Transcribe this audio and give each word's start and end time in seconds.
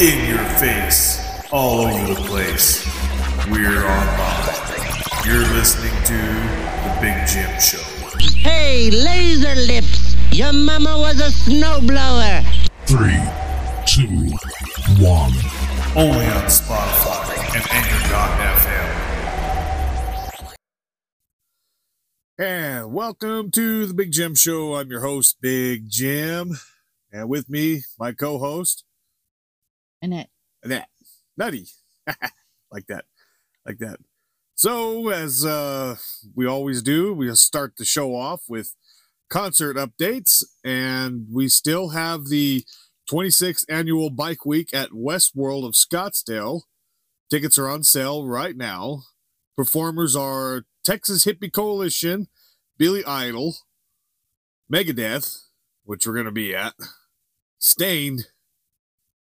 in 0.00 0.28
your 0.28 0.44
face, 0.58 1.18
all 1.50 1.80
over 1.80 2.12
the 2.12 2.20
place. 2.20 2.84
We're 3.50 3.86
online. 3.86 5.24
You're 5.24 5.48
listening 5.56 5.94
to 6.04 6.18
The 6.84 6.98
Big 7.00 7.26
Jim 7.26 7.58
Show. 7.58 7.80
Hey, 8.36 8.90
laser 8.90 9.54
lips! 9.54 10.14
Your 10.32 10.52
mama 10.52 10.98
was 10.98 11.18
a 11.18 11.30
snowblower! 11.30 12.44
Three, 12.84 13.22
two, 13.86 14.36
one. 15.02 15.32
Only 15.96 16.26
on 16.26 16.44
Spotify 16.44 17.56
and 17.56 17.64
Anchor.fm. 17.70 18.96
And 22.38 22.92
welcome 22.92 23.50
to 23.52 23.86
The 23.86 23.94
Big 23.94 24.12
Jim 24.12 24.34
Show. 24.34 24.74
I'm 24.74 24.90
your 24.90 25.00
host, 25.00 25.38
Big 25.40 25.88
Jim. 25.88 26.58
And 27.10 27.30
with 27.30 27.48
me, 27.48 27.84
my 27.98 28.12
co 28.12 28.36
host, 28.36 28.84
Annette. 30.02 30.30
Annette. 30.62 30.88
Nutty. 31.36 31.66
like 32.70 32.86
that. 32.88 33.04
Like 33.64 33.78
that. 33.78 33.98
So, 34.54 35.10
as 35.10 35.44
uh, 35.44 35.96
we 36.34 36.46
always 36.46 36.82
do, 36.82 37.12
we'll 37.12 37.36
start 37.36 37.74
the 37.76 37.84
show 37.84 38.14
off 38.14 38.42
with 38.48 38.74
concert 39.28 39.76
updates. 39.76 40.44
And 40.64 41.26
we 41.30 41.48
still 41.48 41.90
have 41.90 42.28
the 42.28 42.64
26th 43.10 43.64
annual 43.68 44.10
Bike 44.10 44.46
Week 44.46 44.72
at 44.72 44.90
Westworld 44.90 45.66
of 45.66 45.74
Scottsdale. 45.74 46.62
Tickets 47.28 47.58
are 47.58 47.68
on 47.68 47.82
sale 47.82 48.26
right 48.26 48.56
now. 48.56 49.02
Performers 49.56 50.14
are 50.14 50.64
Texas 50.84 51.24
Hippie 51.24 51.52
Coalition, 51.52 52.28
Billy 52.78 53.04
Idol, 53.04 53.56
Megadeth, 54.72 55.46
which 55.84 56.06
we're 56.06 56.12
going 56.14 56.26
to 56.26 56.32
be 56.32 56.54
at, 56.54 56.74
Staind, 57.58 58.26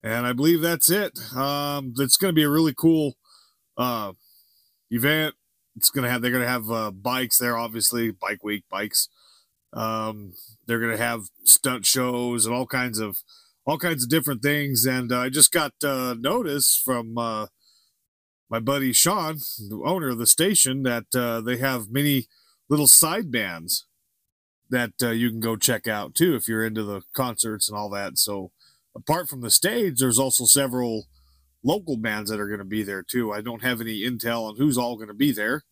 and 0.03 0.27
I 0.27 0.33
believe 0.33 0.61
that's 0.61 0.91
it. 0.91 1.19
Um, 1.35 1.95
it's 1.99 2.17
going 2.17 2.31
to 2.31 2.39
be 2.39 2.45
a 2.45 2.49
really 2.49 2.75
cool 2.75 3.15
uh, 3.77 4.13
event. 4.91 5.35
It's 5.77 5.91
going 5.91 6.05
to 6.05 6.11
have 6.11 6.23
they're 6.23 6.31
going 6.31 6.43
to 6.43 6.49
have 6.49 6.71
uh, 6.71 6.91
bikes 6.91 7.39
there, 7.39 7.57
obviously, 7.57 8.11
Bike 8.11 8.43
Week 8.43 8.65
bikes. 8.71 9.09
Um, 9.73 10.33
they're 10.67 10.81
going 10.81 10.97
to 10.97 11.03
have 11.03 11.25
stunt 11.45 11.87
shows 11.87 12.47
and 12.47 12.55
all 12.55 12.67
kinds 12.67 12.99
of 12.99 13.19
all 13.67 13.79
kinds 13.79 14.03
of 14.03 14.11
different 14.11 14.43
things. 14.43 14.87
And 14.87 15.13
uh, 15.13 15.21
I 15.21 15.29
just 15.29 15.53
got 15.53 15.73
uh, 15.85 16.15
notice 16.19 16.81
from 16.83 17.19
uh, 17.19 17.47
my 18.49 18.61
buddy 18.61 18.93
Sean, 18.93 19.39
the 19.69 19.83
owner 19.85 20.09
of 20.09 20.19
the 20.19 20.27
station, 20.27 20.83
that 20.85 21.15
uh, 21.15 21.43
they 21.43 21.59
have 21.59 21.91
many 21.91 22.27
little 22.69 22.87
side 22.87 23.31
bands 23.31 23.87
that 24.71 24.93
uh, 25.03 25.11
you 25.11 25.31
can 25.31 25.41
go 25.41 25.57
check 25.57 25.87
out 25.87 26.15
too 26.15 26.35
if 26.35 26.49
you're 26.49 26.65
into 26.65 26.83
the 26.83 27.03
concerts 27.15 27.69
and 27.69 27.79
all 27.79 27.91
that. 27.91 28.19
So, 28.19 28.51
apart 28.99 29.29
from 29.29 29.41
the 29.41 29.51
stage, 29.51 29.99
there's 29.99 30.19
also 30.19 30.45
several 30.45 31.07
local 31.65 31.97
bands 31.97 32.31
that 32.31 32.41
are 32.41 32.49
going 32.49 32.59
to 32.59 32.65
be 32.65 32.83
there 32.83 33.03
too. 33.03 33.33
I 33.33 33.41
don't 33.41 33.63
have 33.63 33.81
any 33.81 34.03
intel 34.03 34.49
on 34.49 34.57
who's 34.57 34.79
all 34.79 34.97
going 34.97 35.09
to 35.09 35.15
be 35.15 35.33
there, 35.33 35.63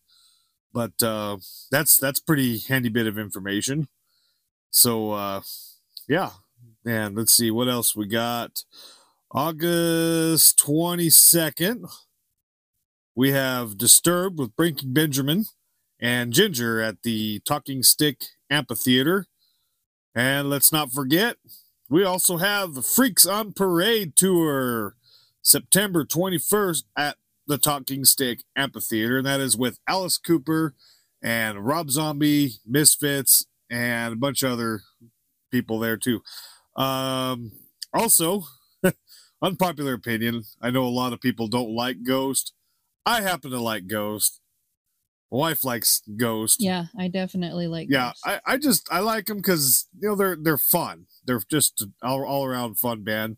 but 0.73 1.01
uh, 1.03 1.37
that's 1.69 1.97
that's 1.97 2.19
pretty 2.19 2.59
handy 2.59 2.89
bit 2.89 3.07
of 3.07 3.17
information. 3.17 3.87
So, 4.69 5.11
uh, 5.11 5.41
yeah, 6.07 6.31
and 6.85 7.15
let's 7.15 7.33
see 7.33 7.51
what 7.51 7.67
else 7.67 7.95
we 7.95 8.07
got. 8.07 8.63
August 9.31 10.57
22nd, 10.59 11.91
we 13.15 13.31
have 13.31 13.77
Disturbed 13.77 14.39
with 14.39 14.55
Breaking 14.55 14.93
Benjamin 14.93 15.45
and 15.99 16.31
Jinjer 16.31 16.85
at 16.85 17.03
the 17.03 17.39
Talking 17.39 17.83
Stick 17.83 18.21
Amphitheater. 18.49 19.25
And 20.15 20.49
let's 20.49 20.71
not 20.71 20.91
forget, 20.91 21.37
we 21.89 22.03
also 22.03 22.37
have 22.37 22.73
the 22.73 22.81
Freaks 22.81 23.25
on 23.25 23.53
Parade 23.53 24.15
tour 24.15 24.95
September 25.41 26.03
21st 26.03 26.83
at 26.97 27.17
the 27.47 27.57
Talking 27.57 28.03
Stick 28.03 28.43
Amphitheater. 28.55 29.17
And 29.17 29.25
that 29.25 29.39
is 29.39 29.57
with 29.57 29.79
Alice 29.87 30.17
Cooper 30.17 30.75
and 31.23 31.65
Rob 31.65 31.89
Zombie, 31.89 32.55
Misfits, 32.65 33.45
and 33.69 34.13
a 34.13 34.17
bunch 34.17 34.43
of 34.43 34.51
other 34.51 34.81
people 35.51 35.79
there 35.79 35.97
too. 35.97 36.21
Um, 36.75 37.53
also, 37.93 38.43
unpopular 39.41 39.93
opinion. 39.93 40.43
I 40.61 40.69
know 40.71 40.85
a 40.85 40.89
lot 40.89 41.13
of 41.13 41.21
people 41.21 41.47
don't 41.47 41.73
like 41.73 42.03
Ghost. 42.03 42.53
I 43.05 43.21
happen 43.21 43.51
to 43.51 43.59
like 43.61 43.87
Ghost. 43.87 44.41
Wife 45.29 45.63
likes 45.63 46.01
Ghost. 46.15 46.61
Yeah, 46.61 46.85
I 46.97 47.09
definitely 47.09 47.67
like 47.67 47.87
Yeah, 47.89 48.13
those. 48.25 48.39
I, 48.45 48.53
I 48.53 48.57
just 48.57 48.87
I 48.91 48.99
like 48.99 49.25
them 49.25 49.37
because 49.37 49.87
you 49.99 50.09
know 50.09 50.15
they're 50.15 50.37
they're 50.37 50.57
fun. 50.57 51.07
They're 51.25 51.41
just 51.49 51.85
all, 52.01 52.25
all 52.25 52.45
around 52.45 52.79
fun 52.79 53.03
band. 53.03 53.37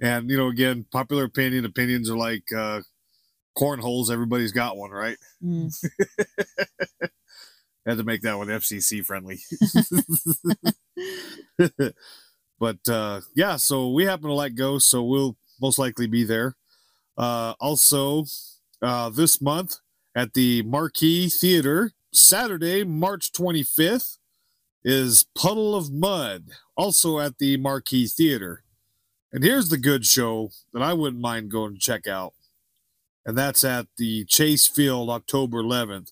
And 0.00 0.28
you 0.28 0.36
know, 0.36 0.48
again, 0.48 0.84
popular 0.90 1.24
opinion 1.24 1.64
opinions 1.64 2.10
are 2.10 2.16
like 2.16 2.52
uh, 2.52 2.80
cornholes. 3.56 4.10
Everybody's 4.10 4.52
got 4.52 4.76
one, 4.76 4.90
right? 4.90 5.16
Mm. 5.42 5.72
Had 7.86 7.98
to 7.98 8.04
make 8.04 8.22
that 8.22 8.38
one 8.38 8.48
FCC 8.48 9.04
friendly. 9.04 9.40
but 12.58 12.88
uh, 12.88 13.20
yeah, 13.34 13.56
so 13.56 13.90
we 13.90 14.04
happen 14.04 14.26
to 14.26 14.34
like 14.34 14.56
Ghost, 14.56 14.88
so 14.88 15.04
we'll 15.04 15.36
most 15.60 15.78
likely 15.78 16.06
be 16.08 16.24
there. 16.24 16.56
Uh, 17.16 17.54
also, 17.60 18.24
uh, 18.80 19.08
this 19.10 19.40
month 19.40 19.78
at 20.14 20.34
the 20.34 20.62
Marquee 20.62 21.28
Theater, 21.28 21.92
Saturday, 22.12 22.84
March 22.84 23.32
25th, 23.32 24.18
is 24.84 25.26
Puddle 25.36 25.74
of 25.74 25.92
Mudd, 25.92 26.48
also 26.76 27.18
at 27.18 27.38
the 27.38 27.56
Marquee 27.56 28.06
Theater. 28.06 28.64
And 29.32 29.42
here's 29.44 29.68
the 29.70 29.78
good 29.78 30.04
show 30.04 30.50
that 30.72 30.82
I 30.82 30.92
wouldn't 30.92 31.22
mind 31.22 31.50
going 31.50 31.74
to 31.74 31.80
check 31.80 32.06
out. 32.06 32.34
And 33.24 33.38
that's 33.38 33.64
at 33.64 33.86
the 33.96 34.24
Chase 34.24 34.66
Field, 34.66 35.08
October 35.08 35.62
11th. 35.62 36.10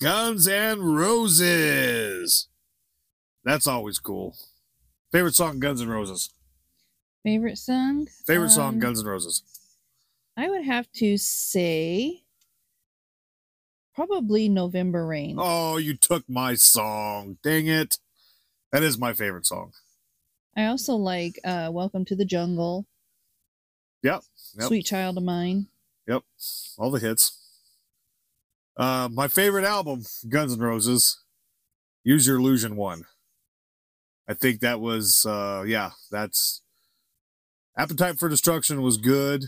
Guns 0.00 0.48
and 0.48 0.96
Roses. 0.96 2.48
That's 3.44 3.66
always 3.66 3.98
cool. 3.98 4.34
Favorite 5.12 5.34
song, 5.34 5.60
Guns 5.60 5.80
and 5.80 5.90
Roses. 5.90 6.30
Favorite 7.22 7.58
song? 7.58 8.08
Favorite 8.26 8.50
song, 8.50 8.74
Um, 8.74 8.78
Guns 8.80 8.98
and 9.00 9.08
Roses. 9.08 9.42
I 10.36 10.48
would 10.50 10.64
have 10.64 10.90
to 10.96 11.16
say 11.16 12.24
probably 13.96 14.48
November 14.48 15.06
Rain. 15.06 15.36
Oh, 15.40 15.78
you 15.78 15.96
took 15.96 16.28
my 16.28 16.54
song. 16.54 17.38
Dang 17.42 17.66
it. 17.66 17.98
That 18.70 18.82
is 18.82 18.98
my 18.98 19.14
favorite 19.14 19.46
song. 19.46 19.72
I 20.54 20.66
also 20.66 20.94
like 20.94 21.40
uh, 21.44 21.70
Welcome 21.72 22.04
to 22.04 22.14
the 22.16 22.24
Jungle, 22.24 22.86
Yep. 24.02 24.22
Yep. 24.58 24.68
Sweet 24.68 24.84
Child 24.84 25.16
of 25.16 25.24
Mine. 25.24 25.66
Yep. 26.06 26.22
All 26.78 26.90
the 26.90 27.00
hits. 27.00 27.42
Uh, 28.76 29.08
my 29.10 29.26
favorite 29.26 29.64
album, 29.64 30.04
Guns 30.28 30.52
N' 30.52 30.60
Roses, 30.60 31.18
Use 32.04 32.26
Your 32.26 32.36
Illusion 32.36 32.76
1. 32.76 33.04
I 34.28 34.34
think 34.34 34.60
that 34.60 34.80
was, 34.80 35.24
uh, 35.26 35.64
yeah, 35.66 35.90
that's. 36.10 36.62
Appetite 37.78 38.18
for 38.18 38.28
Destruction 38.28 38.82
was 38.82 38.96
good, 38.98 39.46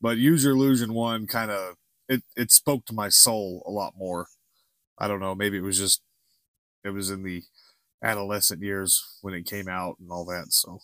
but 0.00 0.16
Use 0.16 0.44
Your 0.44 0.54
Illusion 0.54 0.94
1 0.94 1.26
kind 1.26 1.50
of, 1.50 1.76
it, 2.10 2.22
it 2.36 2.52
spoke 2.52 2.84
to 2.86 2.92
my 2.92 3.08
soul 3.08 3.62
a 3.66 3.70
lot 3.70 3.94
more. 3.96 4.26
I 4.98 5.08
don't 5.08 5.20
know. 5.20 5.34
Maybe 5.34 5.56
it 5.56 5.62
was 5.62 5.78
just, 5.78 6.02
it 6.84 6.90
was 6.90 7.08
in 7.10 7.22
the 7.22 7.42
adolescent 8.02 8.62
years 8.62 9.18
when 9.22 9.32
it 9.32 9.46
came 9.46 9.68
out 9.68 9.96
and 9.98 10.10
all 10.10 10.26
that. 10.26 10.52
So, 10.52 10.80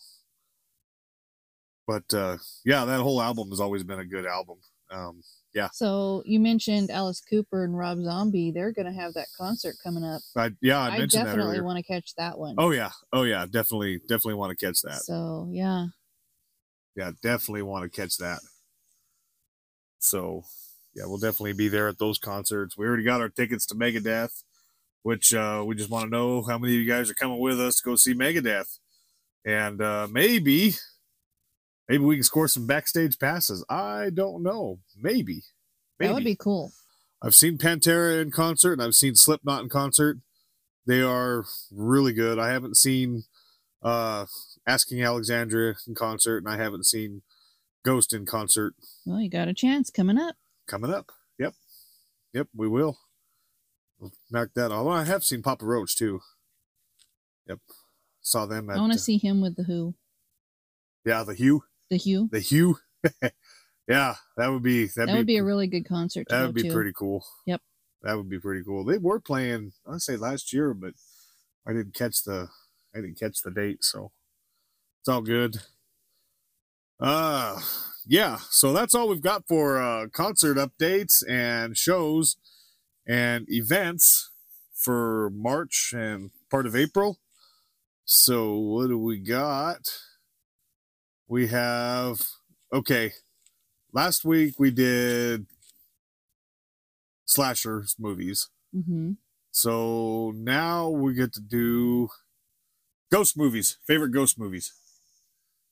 but, 1.85 2.11
uh, 2.13 2.37
yeah, 2.65 2.85
that 2.85 3.01
whole 3.01 3.21
album 3.21 3.49
has 3.49 3.59
always 3.59 3.83
been 3.83 3.99
a 3.99 4.05
good 4.05 4.25
album. 4.25 4.57
Um, 4.89 5.21
yeah. 5.53 5.69
So 5.73 6.23
you 6.25 6.39
mentioned 6.39 6.91
Alice 6.91 7.21
Cooper 7.21 7.63
and 7.63 7.77
Rob 7.77 7.99
Zombie. 8.03 8.51
They're 8.51 8.71
going 8.71 8.85
to 8.85 8.93
have 8.93 9.13
that 9.15 9.27
concert 9.37 9.75
coming 9.83 10.03
up. 10.03 10.21
I, 10.35 10.51
yeah, 10.61 10.79
I 10.79 10.95
I, 10.95 11.05
definitely 11.05 11.61
want 11.61 11.77
to 11.77 11.83
catch 11.83 12.13
that 12.17 12.37
one. 12.37 12.55
Oh 12.57 12.71
yeah, 12.71 12.91
oh 13.11 13.23
yeah, 13.23 13.45
definitely, 13.45 13.99
definitely 14.07 14.35
want 14.35 14.57
to 14.57 14.65
catch 14.65 14.81
that. 14.83 15.01
So 15.01 15.49
yeah, 15.51 15.87
Yeah, 16.95 17.11
definitely 17.21 17.61
want 17.61 17.83
to 17.83 17.89
catch 17.89 18.17
that. 18.17 18.39
So, 19.99 20.43
yeah, 20.97 21.05
we'll 21.05 21.19
definitely 21.19 21.53
be 21.53 21.67
there 21.67 21.87
at 21.87 21.99
those 21.99 22.17
concerts. 22.17 22.75
We 22.75 22.87
already 22.87 23.03
got 23.03 23.21
our 23.21 23.29
tickets 23.29 23.67
to 23.67 23.75
Megadeth, 23.75 24.43
which 25.03 25.31
uh, 25.31 25.63
we 25.65 25.75
just 25.75 25.91
want 25.91 26.05
to 26.05 26.09
know 26.09 26.41
how 26.41 26.57
many 26.57 26.73
of 26.73 26.81
you 26.81 26.87
guys 26.87 27.11
are 27.11 27.13
coming 27.13 27.39
with 27.39 27.61
us 27.61 27.75
to 27.75 27.83
go 27.83 27.95
see 27.95 28.15
Megadeth, 28.15 28.79
and 29.45 29.79
uh, 29.79 30.07
maybe, 30.11 30.73
maybe 31.87 32.03
we 32.03 32.15
can 32.15 32.23
score 32.23 32.47
some 32.47 32.65
backstage 32.65 33.19
passes. 33.19 33.63
I 33.69 34.09
don't 34.11 34.41
know. 34.41 34.79
Maybe, 34.99 35.43
maybe. 35.99 36.07
that 36.07 36.15
would 36.15 36.23
be 36.23 36.35
cool. 36.35 36.71
I've 37.21 37.35
seen 37.35 37.57
Pantera 37.57 38.21
in 38.21 38.31
concert 38.31 38.73
and 38.73 38.81
I've 38.81 38.95
seen 38.95 39.15
Slipknot 39.15 39.63
in 39.63 39.69
concert. 39.69 40.17
They 40.85 41.01
are 41.01 41.45
really 41.71 42.13
good. 42.13 42.39
I 42.39 42.51
haven't 42.51 42.77
seen 42.77 43.23
uh 43.81 44.25
Asking 44.67 45.01
Alexandria 45.01 45.75
in 45.87 45.95
concert 45.95 46.43
and 46.43 46.49
I 46.49 46.57
haven't 46.57 46.85
seen 46.85 47.21
Ghost 47.83 48.13
in 48.13 48.25
concert 48.25 48.75
Well, 49.05 49.21
you 49.21 49.29
got 49.29 49.47
a 49.47 49.53
chance 49.53 49.89
coming 49.89 50.17
up. 50.19 50.35
Coming 50.67 50.93
up. 50.93 51.11
Yep. 51.39 51.53
Yep, 52.33 52.47
we 52.55 52.67
will. 52.67 52.97
We'll 53.99 54.11
knock 54.29 54.49
that 54.55 54.71
Although 54.71 54.91
I 54.91 55.05
have 55.05 55.23
seen 55.23 55.41
Papa 55.41 55.65
Roach 55.65 55.95
too. 55.95 56.21
Yep. 57.47 57.59
Saw 58.21 58.45
them 58.45 58.69
at 58.69 58.77
I 58.77 58.79
want 58.79 58.91
uh, 58.91 58.95
to 58.95 59.01
see 59.01 59.17
him 59.17 59.41
with 59.41 59.55
the 59.55 59.63
Who, 59.63 59.95
yeah, 61.05 61.23
the 61.23 61.33
Hue. 61.33 61.63
the 61.89 61.95
Hugh. 61.95 62.29
The 62.31 62.39
Hue. 62.39 62.77
yeah, 63.87 64.15
that 64.35 64.49
would 64.49 64.63
be 64.63 64.87
that'd 64.87 65.07
be, 65.07 65.17
would 65.17 65.25
be 65.25 65.37
a 65.37 65.43
really 65.43 65.67
good 65.67 65.87
concert 65.87 66.27
that 66.29 66.45
would 66.45 66.55
be 66.55 66.63
to. 66.63 66.73
pretty 66.73 66.91
cool. 66.93 67.25
Yep. 67.45 67.61
That 68.03 68.17
would 68.17 68.29
be 68.29 68.39
pretty 68.39 68.63
cool. 68.63 68.83
They 68.83 68.97
were 68.97 69.19
playing, 69.19 69.71
I'd 69.89 70.01
say 70.01 70.17
last 70.17 70.51
year, 70.51 70.73
but 70.73 70.93
I 71.65 71.71
didn't 71.71 71.93
catch 71.93 72.23
the 72.23 72.49
I 72.93 72.99
didn't 72.99 73.19
catch 73.19 73.41
the 73.41 73.51
date, 73.51 73.83
so 73.83 74.11
it's 75.01 75.09
all 75.09 75.21
good. 75.21 75.61
Uh 76.99 77.59
yeah, 78.05 78.37
so 78.49 78.73
that's 78.73 78.95
all 78.95 79.09
we've 79.09 79.21
got 79.21 79.47
for 79.47 79.81
uh 79.81 80.07
concert 80.07 80.57
updates 80.57 81.23
and 81.27 81.77
shows 81.77 82.37
and 83.07 83.45
events 83.49 84.31
for 84.73 85.29
March 85.31 85.93
and 85.95 86.31
part 86.49 86.65
of 86.65 86.75
April. 86.75 87.19
So 88.05 88.55
what 88.57 88.87
do 88.87 88.97
we 88.97 89.19
got? 89.19 89.89
We 91.27 91.47
have 91.47 92.21
okay. 92.73 93.13
Last 93.93 94.25
week 94.25 94.55
we 94.59 94.71
did 94.71 95.47
slashers 97.25 97.95
movies. 97.99 98.49
hmm 98.73 99.11
So 99.51 100.31
now 100.35 100.89
we 100.89 101.13
get 101.13 101.33
to 101.33 101.41
do 101.41 102.09
ghost 103.11 103.37
movies. 103.37 103.77
Favorite 103.87 104.11
ghost 104.11 104.37
movies. 104.39 104.73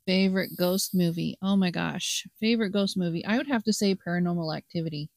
Favorite 0.06 0.52
ghost 0.58 0.94
movie? 0.94 1.38
Oh 1.42 1.56
my 1.56 1.72
gosh, 1.72 2.26
favorite 2.40 2.72
ghost 2.72 2.98
movie? 2.98 3.26
I 3.26 3.38
would 3.38 3.48
have 3.48 3.64
to 3.64 3.74
say 3.74 3.96
Paranormal 3.96 4.56
Activity. 4.56 5.10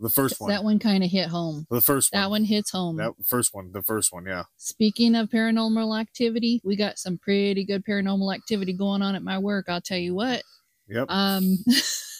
The 0.00 0.10
first 0.10 0.40
one. 0.40 0.50
That 0.50 0.64
one 0.64 0.78
kind 0.78 1.04
of 1.04 1.10
hit 1.10 1.28
home. 1.28 1.66
The 1.70 1.80
first 1.80 2.12
one. 2.12 2.20
That 2.20 2.30
one 2.30 2.44
hits 2.44 2.70
home. 2.70 2.96
That 2.96 3.12
first 3.24 3.54
one. 3.54 3.72
The 3.72 3.82
first 3.82 4.12
one. 4.12 4.26
Yeah. 4.26 4.44
Speaking 4.56 5.14
of 5.14 5.30
paranormal 5.30 5.98
activity, 5.98 6.60
we 6.64 6.76
got 6.76 6.98
some 6.98 7.16
pretty 7.16 7.64
good 7.64 7.84
paranormal 7.84 8.34
activity 8.34 8.72
going 8.72 9.02
on 9.02 9.14
at 9.14 9.22
my 9.22 9.38
work. 9.38 9.66
I'll 9.68 9.80
tell 9.80 9.98
you 9.98 10.14
what. 10.14 10.42
Yep. 10.88 11.06
Um, 11.08 11.58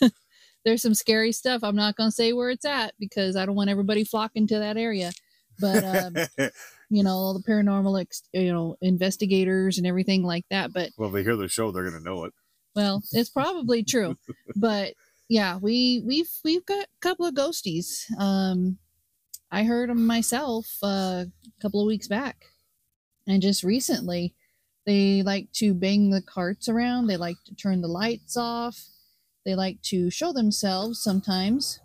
there's 0.64 0.82
some 0.82 0.94
scary 0.94 1.32
stuff. 1.32 1.62
I'm 1.62 1.76
not 1.76 1.96
gonna 1.96 2.10
say 2.10 2.32
where 2.32 2.50
it's 2.50 2.64
at 2.64 2.94
because 2.98 3.36
I 3.36 3.44
don't 3.44 3.56
want 3.56 3.70
everybody 3.70 4.04
flocking 4.04 4.46
to 4.48 4.58
that 4.60 4.76
area. 4.76 5.12
But 5.60 5.84
um, 5.84 6.14
you 6.90 7.02
know, 7.02 7.10
all 7.12 7.34
the 7.34 7.42
paranormal, 7.50 8.00
ex- 8.00 8.28
you 8.32 8.52
know, 8.52 8.76
investigators 8.80 9.78
and 9.78 9.86
everything 9.86 10.22
like 10.22 10.44
that. 10.50 10.72
But 10.72 10.90
well, 10.96 11.08
if 11.08 11.14
they 11.14 11.22
hear 11.22 11.36
the 11.36 11.48
show, 11.48 11.70
they're 11.70 11.84
gonna 11.84 12.00
know 12.04 12.24
it. 12.24 12.32
well, 12.74 13.02
it's 13.12 13.30
probably 13.30 13.82
true. 13.82 14.16
But 14.56 14.94
yeah, 15.28 15.58
we 15.58 16.02
we've 16.06 16.30
we've 16.44 16.64
got 16.66 16.84
a 16.84 17.00
couple 17.00 17.26
of 17.26 17.34
ghosties. 17.34 18.04
Um, 18.18 18.78
I 19.50 19.64
heard 19.64 19.88
them 19.88 20.06
myself 20.06 20.66
uh, 20.82 21.24
a 21.26 21.60
couple 21.62 21.80
of 21.80 21.86
weeks 21.86 22.08
back, 22.08 22.46
and 23.26 23.40
just 23.42 23.62
recently, 23.64 24.34
they 24.86 25.22
like 25.22 25.50
to 25.54 25.72
bang 25.74 26.10
the 26.10 26.22
carts 26.22 26.68
around. 26.68 27.06
They 27.06 27.16
like 27.16 27.36
to 27.46 27.54
turn 27.54 27.80
the 27.80 27.88
lights 27.88 28.36
off. 28.36 28.78
They 29.44 29.54
like 29.54 29.80
to 29.90 30.10
show 30.10 30.32
themselves 30.32 31.02
sometimes, 31.02 31.80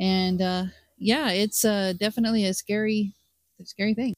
and 0.00 0.40
uh, 0.42 0.64
yeah, 0.98 1.30
it's 1.30 1.64
uh, 1.64 1.92
definitely 1.98 2.44
a 2.46 2.54
scary, 2.54 3.14
a 3.60 3.66
scary 3.66 3.94
thing. 3.94 4.14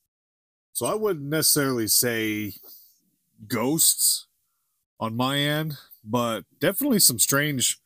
So 0.72 0.86
I 0.86 0.94
wouldn't 0.94 1.26
necessarily 1.26 1.88
say 1.88 2.54
ghosts 3.46 4.26
on 5.00 5.16
my 5.16 5.38
end, 5.38 5.78
but 6.04 6.44
definitely 6.60 6.98
some 7.00 7.18
strange 7.18 7.78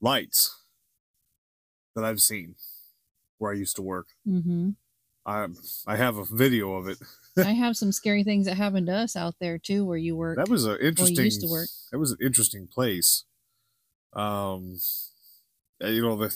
lights 0.00 0.56
that 1.94 2.04
I've 2.04 2.20
seen 2.20 2.56
where 3.38 3.52
I 3.52 3.56
used 3.56 3.76
to 3.76 3.82
work. 3.82 4.08
hmm 4.24 4.70
I 5.26 5.46
I 5.86 5.96
have 5.96 6.16
a 6.16 6.24
video 6.24 6.72
of 6.72 6.88
it. 6.88 6.98
I 7.36 7.52
have 7.52 7.76
some 7.76 7.92
scary 7.92 8.24
things 8.24 8.46
that 8.46 8.56
happened 8.56 8.86
to 8.86 8.94
us 8.94 9.14
out 9.14 9.34
there 9.40 9.58
too, 9.58 9.84
where 9.84 9.98
you 9.98 10.16
work. 10.16 10.38
That 10.38 10.48
was 10.48 10.64
an 10.64 10.78
interesting. 10.80 11.24
used 11.24 11.42
to 11.42 11.48
work. 11.50 11.68
That 11.92 11.98
was 11.98 12.12
an 12.12 12.18
interesting 12.22 12.66
place. 12.66 13.24
Um, 14.14 14.78
uh, 15.82 15.88
you 15.88 16.02
know 16.02 16.16
the 16.16 16.34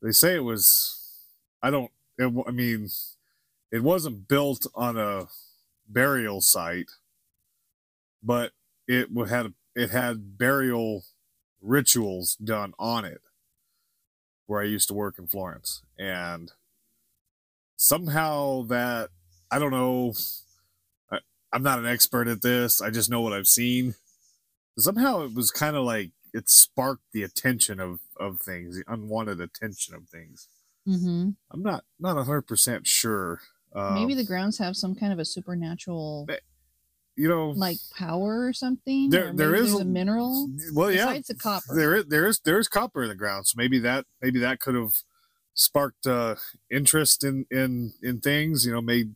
they 0.00 0.12
say 0.12 0.34
it 0.36 0.44
was. 0.44 0.98
I 1.62 1.70
don't. 1.70 1.90
It, 2.18 2.32
I 2.46 2.50
mean, 2.50 2.88
it 3.72 3.82
wasn't 3.82 4.28
built 4.28 4.66
on 4.74 4.98
a 4.98 5.28
burial 5.88 6.40
site, 6.40 6.90
but 8.22 8.52
it 8.86 9.08
had 9.28 9.54
it 9.74 9.90
had 9.90 10.38
burial 10.38 11.04
rituals 11.60 12.36
done 12.36 12.74
on 12.78 13.04
it. 13.04 13.22
Where 14.46 14.60
I 14.60 14.66
used 14.66 14.88
to 14.88 14.94
work 14.94 15.18
in 15.18 15.26
Florence, 15.28 15.82
and 15.98 16.52
somehow 17.76 18.62
that 18.64 19.10
I 19.50 19.58
don't 19.58 19.70
know. 19.70 20.14
I, 21.10 21.18
I'm 21.52 21.62
not 21.62 21.78
an 21.78 21.86
expert 21.86 22.28
at 22.28 22.42
this. 22.42 22.80
I 22.80 22.90
just 22.90 23.10
know 23.10 23.20
what 23.20 23.32
I've 23.32 23.46
seen. 23.48 23.94
Somehow 24.78 25.22
it 25.22 25.34
was 25.34 25.50
kind 25.50 25.76
of 25.76 25.84
like 25.84 26.10
it 26.34 26.48
sparked 26.50 27.04
the 27.12 27.22
attention 27.22 27.80
of 27.80 28.00
of 28.18 28.40
things, 28.40 28.76
the 28.76 28.84
unwanted 28.92 29.40
attention 29.40 29.94
of 29.94 30.08
things. 30.08 30.48
hmm 30.86 31.30
I'm 31.50 31.62
not 31.62 31.84
not 31.98 32.22
hundred 32.24 32.42
percent 32.42 32.86
sure. 32.86 33.40
Um, 33.74 33.94
Maybe 33.94 34.14
the 34.14 34.24
grounds 34.24 34.58
have 34.58 34.76
some 34.76 34.94
kind 34.94 35.12
of 35.12 35.18
a 35.18 35.24
supernatural 35.24 36.24
But- 36.26 36.40
you 37.16 37.28
know 37.28 37.50
like 37.50 37.76
power 37.94 38.46
or 38.46 38.52
something. 38.54 39.10
There- 39.10 39.28
or 39.30 39.32
there 39.34 39.54
is 39.54 39.74
a 39.74 39.78
a- 39.78 39.84
mineral 39.84 40.48
well 40.72 40.90
yeah 40.90 41.06
besides 41.06 41.26
the 41.28 41.34
copper. 41.34 41.74
there 41.74 41.94
is 41.96 42.04
there 42.06 42.26
is 42.26 42.40
there 42.44 42.58
is 42.58 42.68
copper 42.68 43.02
in 43.02 43.10
the 43.10 43.14
ground 43.14 43.46
so 43.46 43.54
maybe 43.56 43.78
that 43.80 44.06
maybe 44.22 44.38
that 44.38 44.60
could 44.60 44.74
have 44.74 44.94
sparked 45.52 46.06
uh 46.06 46.36
interest 46.70 47.22
in 47.22 47.44
in 47.50 47.92
in 48.02 48.18
things 48.20 48.64
you 48.64 48.72
know 48.72 48.80
made 48.80 49.14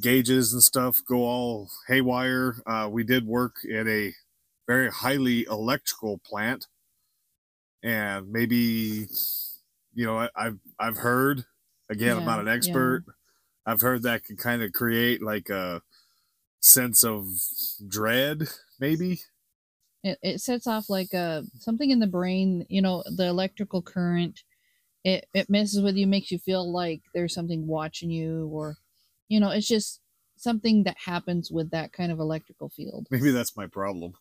gauges 0.00 0.52
and 0.52 0.62
stuff 0.62 0.98
go 1.08 1.24
all 1.24 1.68
haywire 1.88 2.54
uh 2.66 2.88
we 2.90 3.02
did 3.02 3.26
work 3.26 3.56
at 3.74 3.88
a 3.88 4.14
very 4.68 4.88
highly 4.88 5.44
electrical 5.50 6.18
plant 6.18 6.68
and 7.82 8.30
maybe 8.30 9.08
you 9.94 10.06
know 10.06 10.18
I, 10.18 10.28
i've 10.36 10.58
i've 10.78 10.98
heard 10.98 11.44
again 11.90 12.16
i'm 12.18 12.24
not 12.24 12.38
an 12.40 12.46
expert 12.48 13.04
i've 13.68 13.82
heard 13.82 14.02
that 14.02 14.24
could 14.24 14.38
kind 14.38 14.62
of 14.62 14.72
create 14.72 15.22
like 15.22 15.50
a 15.50 15.82
sense 16.60 17.04
of 17.04 17.26
dread 17.88 18.48
maybe 18.80 19.20
It, 20.04 20.18
it 20.22 20.40
sets 20.40 20.66
off 20.66 20.88
like 20.88 21.12
a 21.12 21.44
something 21.58 21.90
in 21.90 21.98
the 22.00 22.06
brain. 22.06 22.66
You 22.68 22.82
know, 22.82 23.02
the 23.06 23.26
electrical 23.26 23.82
current. 23.82 24.44
It 25.04 25.28
it 25.34 25.50
messes 25.50 25.82
with 25.82 25.96
you, 25.96 26.06
makes 26.08 26.30
you 26.32 26.38
feel 26.38 26.70
like 26.70 27.02
there's 27.14 27.34
something 27.34 27.66
watching 27.68 28.10
you, 28.10 28.48
or 28.48 28.78
you 29.28 29.40
know, 29.40 29.50
it's 29.50 29.68
just 29.68 30.00
something 30.36 30.84
that 30.84 30.98
happens 31.06 31.50
with 31.52 31.70
that 31.72 31.92
kind 31.92 32.12
of 32.12 32.20
electrical 32.20 32.70
field. 32.70 33.08
maybe 33.10 33.30
that's 33.30 33.56
my 33.56 33.66
problem 33.66 34.14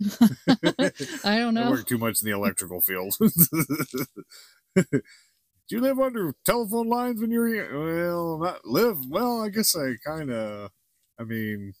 I 1.24 1.38
don't 1.38 1.54
know. 1.54 1.62
I 1.66 1.70
work 1.70 1.86
too 1.86 1.98
much 1.98 2.22
in 2.22 2.26
the 2.26 2.34
electrical 2.34 2.80
field. 2.80 3.16
Do 5.72 5.78
you 5.78 5.84
live 5.84 6.00
under 6.00 6.34
telephone 6.44 6.90
lines 6.90 7.18
when 7.18 7.30
you're 7.30 7.48
here? 7.48 7.70
Well, 7.72 8.36
not 8.36 8.66
live. 8.66 9.06
Well, 9.08 9.40
I 9.40 9.48
guess 9.48 9.74
I 9.74 9.94
kind 10.06 10.30
of. 10.30 10.70
I 11.18 11.22
mean, 11.22 11.72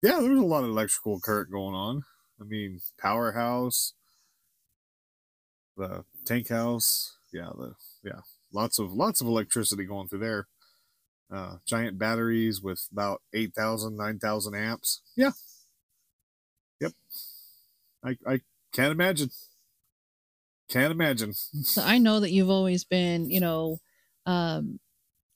yeah, 0.00 0.20
there's 0.22 0.38
a 0.38 0.42
lot 0.42 0.64
of 0.64 0.70
electrical 0.70 1.20
current 1.20 1.50
going 1.50 1.74
on. 1.74 2.04
I 2.40 2.44
mean, 2.44 2.80
powerhouse, 2.98 3.92
the 5.76 6.06
tank 6.24 6.48
house, 6.48 7.18
yeah, 7.30 7.50
the 7.54 7.74
yeah, 8.02 8.20
lots 8.54 8.78
of 8.78 8.90
lots 8.90 9.20
of 9.20 9.26
electricity 9.26 9.84
going 9.84 10.08
through 10.08 10.20
there. 10.20 10.46
Uh, 11.30 11.56
giant 11.66 11.98
batteries 11.98 12.62
with 12.62 12.88
about 12.90 13.20
8,000, 13.34 13.94
9,000 13.98 14.54
amps. 14.54 15.02
Yeah. 15.14 15.32
Yep. 16.80 16.92
I, 18.02 18.16
I 18.26 18.40
can't 18.72 18.92
imagine. 18.92 19.28
Can't 20.68 20.90
imagine. 20.92 21.32
So 21.32 21.82
I 21.82 21.98
know 21.98 22.20
that 22.20 22.32
you've 22.32 22.50
always 22.50 22.84
been, 22.84 23.30
you 23.30 23.40
know, 23.40 23.78
um, 24.26 24.80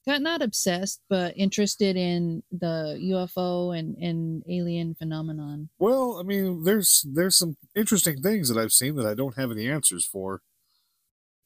got 0.07 0.23
not 0.23 0.43
obsessed, 0.43 1.01
but 1.09 1.37
interested 1.37 1.97
in 1.97 2.43
the 2.51 2.99
UFO 3.01 3.79
and, 3.79 3.97
and 3.97 4.43
alien 4.49 4.95
phenomenon. 4.95 5.69
Well, 5.79 6.19
I 6.19 6.23
mean, 6.25 6.65
there's 6.65 7.07
there's 7.09 7.37
some 7.37 7.57
interesting 7.77 8.21
things 8.23 8.49
that 8.49 8.61
I've 8.61 8.73
seen 8.73 8.97
that 8.97 9.07
I 9.07 9.15
don't 9.15 9.37
have 9.37 9.51
any 9.51 9.69
answers 9.69 10.05
for. 10.05 10.43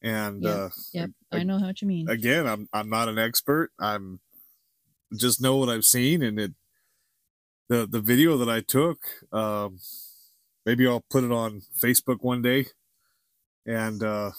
And 0.03 0.43
Yeah, 0.43 0.50
uh 0.50 0.69
Yep, 0.93 1.11
I- 1.33 1.37
I 1.38 1.43
know 1.43 1.59
what 1.59 1.83
you 1.83 1.88
mean. 1.88 2.09
again, 2.09 2.47
I'm 2.47 2.69
I'm 2.73 2.88
not 2.88 3.09
an 3.09 3.19
expert. 3.19 3.71
I'm 3.79 4.21
just 5.17 5.41
know 5.43 5.57
what 5.57 5.69
I've 5.69 5.85
seen 5.85 6.23
and 6.23 6.41
it 6.41 6.53
the 7.69 7.87
the 7.87 8.00
video 8.00 8.37
that 8.38 8.49
I 8.49 8.61
took, 8.61 9.00
um 9.33 9.79
maybe 10.67 10.87
I'll 10.87 11.05
put 11.11 11.25
it 11.25 11.33
on 11.33 11.62
Facebook 11.79 12.23
one 12.23 12.41
day. 12.43 12.67
And 13.66 14.02
uh 14.02 14.30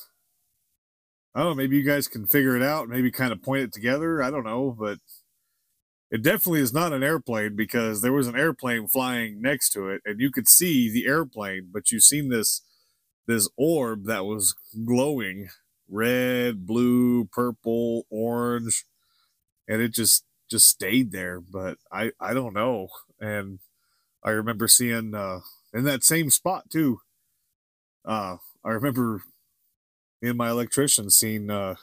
I 1.34 1.40
don't 1.40 1.50
know, 1.50 1.56
maybe 1.56 1.76
you 1.78 1.84
guys 1.84 2.08
can 2.08 2.26
figure 2.28 2.56
it 2.56 2.62
out, 2.64 2.88
maybe 2.88 3.12
kind 3.12 3.34
of 3.34 3.42
point 3.42 3.64
it 3.64 3.74
together. 3.74 4.24
I 4.24 4.32
don't 4.32 4.46
know, 4.46 4.72
but 4.72 5.00
it 6.12 6.22
definitely 6.22 6.62
is 6.62 6.74
not 6.74 6.94
an 6.94 7.04
airplane 7.04 7.56
because 7.56 8.02
there 8.02 8.14
was 8.14 8.28
an 8.28 8.36
airplane 8.36 8.88
flying 8.88 9.42
next 9.42 9.72
to 9.72 9.90
it 9.90 10.02
and 10.06 10.20
you 10.20 10.32
could 10.32 10.48
see 10.48 10.90
the 10.90 11.08
airplane, 11.08 11.70
but 11.72 11.92
you 11.92 12.00
seen 12.00 12.30
this 12.30 12.62
this 13.28 13.50
orb 13.58 14.06
that 14.06 14.26
was 14.26 14.56
glowing 14.86 15.50
red, 15.90 16.66
blue, 16.68 17.26
purple, 17.26 18.06
orange, 18.10 18.86
and 19.68 19.82
it 19.82 19.94
just 19.94 20.26
just 20.50 20.68
stayed 20.68 21.12
there. 21.12 21.42
But 21.42 21.78
I 21.92 22.12
I 22.20 22.34
don't 22.34 22.54
know. 22.54 22.90
And 23.20 23.60
I 24.24 24.32
remember 24.32 24.68
seeing 24.68 25.16
uh, 25.16 25.42
in 25.74 25.86
that 25.86 26.04
same 26.04 26.30
spot 26.32 26.70
too. 26.72 27.00
uh, 28.06 28.38
I 28.66 28.72
remember 28.72 29.22
in 30.22 30.38
my 30.38 30.50
electrician 30.50 31.10
seeing 31.12 31.52
uh, 31.52 31.76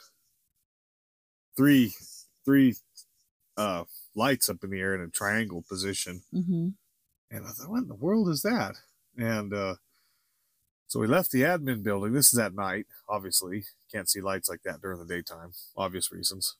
three 1.55 1.93
three 2.45 2.75
uh, 3.57 3.85
lights 4.15 4.49
up 4.49 4.63
in 4.63 4.69
the 4.69 4.79
air 4.79 4.93
in 4.93 5.01
a 5.01 5.07
triangle 5.07 5.63
position, 5.67 6.23
hmm 6.31 6.69
and 7.31 7.47
I 7.47 7.51
thought, 7.51 7.69
"What 7.69 7.83
in 7.83 7.87
the 7.87 7.95
world 7.95 8.29
is 8.29 8.41
that?" 8.43 8.75
And 9.17 9.53
uh, 9.53 9.75
so 10.87 10.99
we 10.99 11.07
left 11.07 11.31
the 11.31 11.41
admin 11.41 11.83
building. 11.83 12.13
This 12.13 12.33
is 12.33 12.39
at 12.39 12.53
night, 12.53 12.85
obviously. 13.09 13.63
Can't 13.91 14.09
see 14.09 14.21
lights 14.21 14.49
like 14.49 14.61
that 14.63 14.81
during 14.81 14.99
the 14.99 15.05
daytime, 15.11 15.53
obvious 15.75 16.11
reasons. 16.11 16.55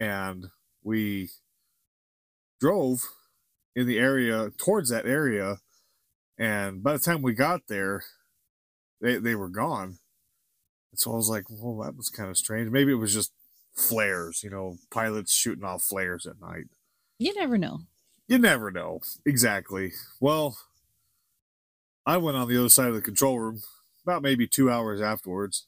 And 0.00 0.46
we 0.82 1.30
drove 2.60 3.02
in 3.74 3.86
the 3.86 3.98
area 3.98 4.50
towards 4.58 4.90
that 4.90 5.06
area. 5.06 5.58
And 6.38 6.82
by 6.82 6.94
the 6.94 6.98
time 6.98 7.22
we 7.22 7.34
got 7.34 7.62
there, 7.68 8.04
they, 9.02 9.18
they 9.18 9.34
were 9.34 9.50
gone. 9.50 9.98
And 10.92 10.98
so 10.98 11.12
I 11.12 11.16
was 11.16 11.28
like, 11.28 11.44
well, 11.50 11.84
that 11.84 11.96
was 11.96 12.08
kind 12.08 12.30
of 12.30 12.38
strange. 12.38 12.70
Maybe 12.70 12.92
it 12.92 12.96
was 12.96 13.12
just 13.12 13.32
flares, 13.76 14.42
you 14.42 14.50
know, 14.50 14.76
pilots 14.90 15.34
shooting 15.34 15.64
off 15.64 15.82
flares 15.82 16.24
at 16.24 16.40
night. 16.40 16.66
You 17.18 17.34
never 17.34 17.58
know. 17.58 17.80
You 18.28 18.38
never 18.38 18.70
know. 18.70 19.00
Exactly. 19.26 19.92
Well, 20.20 20.56
I 22.06 22.16
went 22.16 22.36
on 22.36 22.48
the 22.48 22.58
other 22.58 22.68
side 22.68 22.88
of 22.88 22.94
the 22.94 23.02
control 23.02 23.38
room 23.38 23.62
about 24.04 24.22
maybe 24.22 24.46
two 24.46 24.70
hours 24.70 25.00
afterwards. 25.00 25.66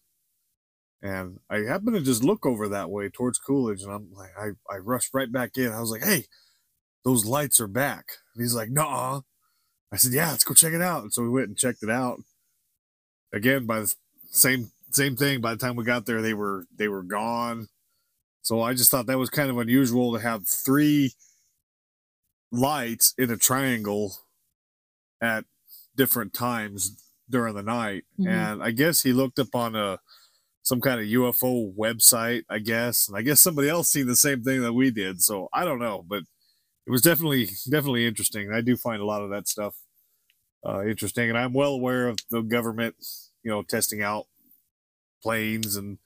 And 1.03 1.41
I 1.51 1.59
happened 1.59 1.97
to 1.97 2.03
just 2.03 2.25
look 2.25 2.47
over 2.47 2.67
that 2.69 2.89
way 2.89 3.11
towards 3.11 3.39
Coolidge, 3.39 3.83
and 3.83 3.93
I'm 3.93 4.09
like, 4.15 4.31
I, 4.39 4.53
I 4.73 4.79
rushed 4.79 5.13
right 5.13 5.31
back 5.31 5.59
in. 5.59 5.71
I 5.71 5.81
was 5.81 5.91
like, 5.91 6.03
hey, 6.03 6.25
those 7.05 7.27
lights 7.27 7.61
are 7.61 7.69
back. 7.69 8.07
And 8.35 8.43
he's 8.43 8.55
like, 8.55 8.71
nah. 8.71 9.21
I 9.93 9.97
said, 9.97 10.13
yeah, 10.13 10.31
let's 10.31 10.45
go 10.45 10.55
check 10.55 10.73
it 10.73 10.81
out. 10.81 11.03
And 11.03 11.13
so 11.13 11.23
we 11.23 11.29
went 11.29 11.49
and 11.49 11.59
checked 11.59 11.83
it 11.83 11.91
out. 11.91 12.21
Again, 13.35 13.67
by 13.67 13.81
the 13.81 13.95
same 14.31 14.71
same 14.93 15.17
thing. 15.17 15.41
By 15.41 15.55
the 15.55 15.59
time 15.59 15.77
we 15.77 15.85
got 15.85 16.07
there, 16.07 16.23
they 16.23 16.35
were 16.35 16.67
they 16.77 16.89
were 16.89 17.03
gone. 17.03 17.69
So 18.43 18.63
I 18.63 18.75
just 18.75 18.91
thought 18.91 19.07
that 19.07 19.19
was 19.19 19.31
kind 19.31 19.51
of 19.51 19.59
unusual 19.59 20.13
to 20.15 20.21
have 20.21 20.47
three 20.47 21.13
lights 22.53 23.15
in 23.19 23.31
a 23.31 23.37
triangle 23.37 24.17
at 25.21 25.45
different 25.97 26.33
times 26.33 27.03
during 27.29 27.55
the 27.55 27.63
night. 27.63 28.05
Mhm. 28.21 28.29
And 28.29 28.63
I 28.63 28.71
guess 28.71 29.03
he 29.03 29.13
looked 29.13 29.39
up 29.39 29.55
on 29.55 29.75
a 29.75 29.99
some 30.63 30.81
kind 30.81 31.01
of 31.01 31.07
UFO 31.07 31.75
website, 31.77 32.45
I 32.49 32.59
guess. 32.61 33.09
And 33.09 33.17
I 33.17 33.23
guess 33.23 33.41
somebody 33.41 33.69
else 33.69 33.91
seen 33.91 34.07
the 34.07 34.17
same 34.17 34.43
thing 34.45 34.63
that 34.63 34.73
we 34.75 34.91
did. 34.91 35.23
So 35.23 35.49
I 35.53 35.65
don't 35.65 35.81
know, 35.81 36.05
but 36.09 36.23
it 36.87 36.91
was 36.91 37.03
definitely 37.03 37.47
definitely 37.71 38.07
interesting. 38.07 38.53
I 38.53 38.61
do 38.63 38.77
find 38.77 39.03
a 39.03 39.07
lot 39.07 39.23
of 39.23 39.31
that 39.31 39.49
stuff 39.49 39.77
uh, 40.67 40.85
interesting, 40.87 41.29
and 41.29 41.39
I'm 41.39 41.53
well 41.53 41.75
aware 41.75 42.09
of 42.09 42.19
the 42.31 42.43
government, 42.43 42.97
you 43.45 43.51
know, 43.53 43.63
testing 43.63 44.03
out 44.03 44.27
planes 45.23 45.77
and 45.77 45.99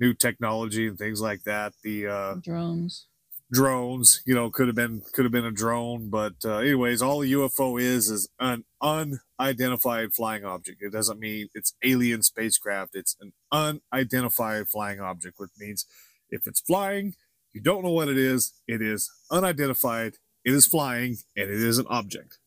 new 0.00 0.14
technology 0.14 0.86
and 0.88 0.98
things 0.98 1.20
like 1.20 1.44
that. 1.44 1.74
The 1.82 2.06
uh, 2.06 2.34
Drones. 2.42 3.06
drones 3.50 4.22
you 4.26 4.34
know 4.34 4.50
could 4.50 4.66
have 4.66 4.76
been 4.76 5.02
could 5.14 5.24
have 5.24 5.32
been 5.32 5.44
a 5.46 5.50
drone 5.50 6.10
but 6.10 6.34
uh, 6.44 6.58
anyways 6.58 7.00
all 7.00 7.22
a 7.22 7.26
ufo 7.26 7.80
is 7.80 8.10
is 8.10 8.28
an 8.38 8.64
unidentified 8.82 10.12
flying 10.14 10.44
object. 10.44 10.82
It 10.82 10.92
doesn't 10.92 11.18
mean 11.20 11.48
it's 11.54 11.74
alien 11.82 12.22
spacecraft. 12.22 12.94
It's 12.94 13.16
an 13.20 13.32
unidentified 13.52 14.68
flying 14.68 15.00
object 15.00 15.36
which 15.38 15.50
means 15.58 15.86
if 16.30 16.46
it's 16.46 16.60
flying 16.60 17.14
you 17.54 17.62
don't 17.62 17.82
know 17.82 17.92
what 17.92 18.08
it 18.08 18.18
is. 18.18 18.52
It 18.68 18.82
is 18.82 19.10
unidentified. 19.30 20.14
It 20.44 20.52
is 20.54 20.66
flying 20.66 21.16
and 21.36 21.50
it 21.50 21.62
is 21.62 21.78
an 21.78 21.86
object 21.88 22.38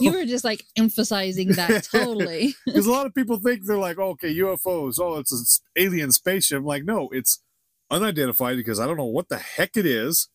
You 0.00 0.12
were 0.12 0.24
just 0.24 0.44
like 0.44 0.64
emphasizing 0.76 1.48
that 1.52 1.84
totally. 1.92 2.54
because 2.66 2.86
a 2.86 2.90
lot 2.90 3.06
of 3.06 3.14
people 3.14 3.38
think 3.38 3.64
they're 3.64 3.76
like, 3.76 3.98
oh, 3.98 4.10
okay, 4.10 4.34
UFOs, 4.36 4.98
oh, 5.00 5.18
it's 5.18 5.32
an 5.32 5.82
alien 5.82 6.12
spaceship. 6.12 6.58
I'm 6.58 6.64
like, 6.64 6.84
no, 6.84 7.08
it's 7.12 7.42
unidentified 7.90 8.56
because 8.56 8.80
I 8.80 8.86
don't 8.86 8.96
know 8.96 9.04
what 9.04 9.28
the 9.28 9.38
heck 9.38 9.76
it 9.76 9.86
is. 9.86 10.28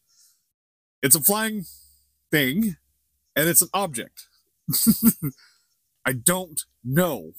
It's 1.01 1.15
a 1.15 1.22
flying 1.22 1.65
thing, 2.32 2.77
and 3.36 3.48
it's 3.48 3.62
an 3.62 3.70
object. 3.74 4.27
I 6.05 6.13
don't 6.13 6.62
know. 6.84 7.34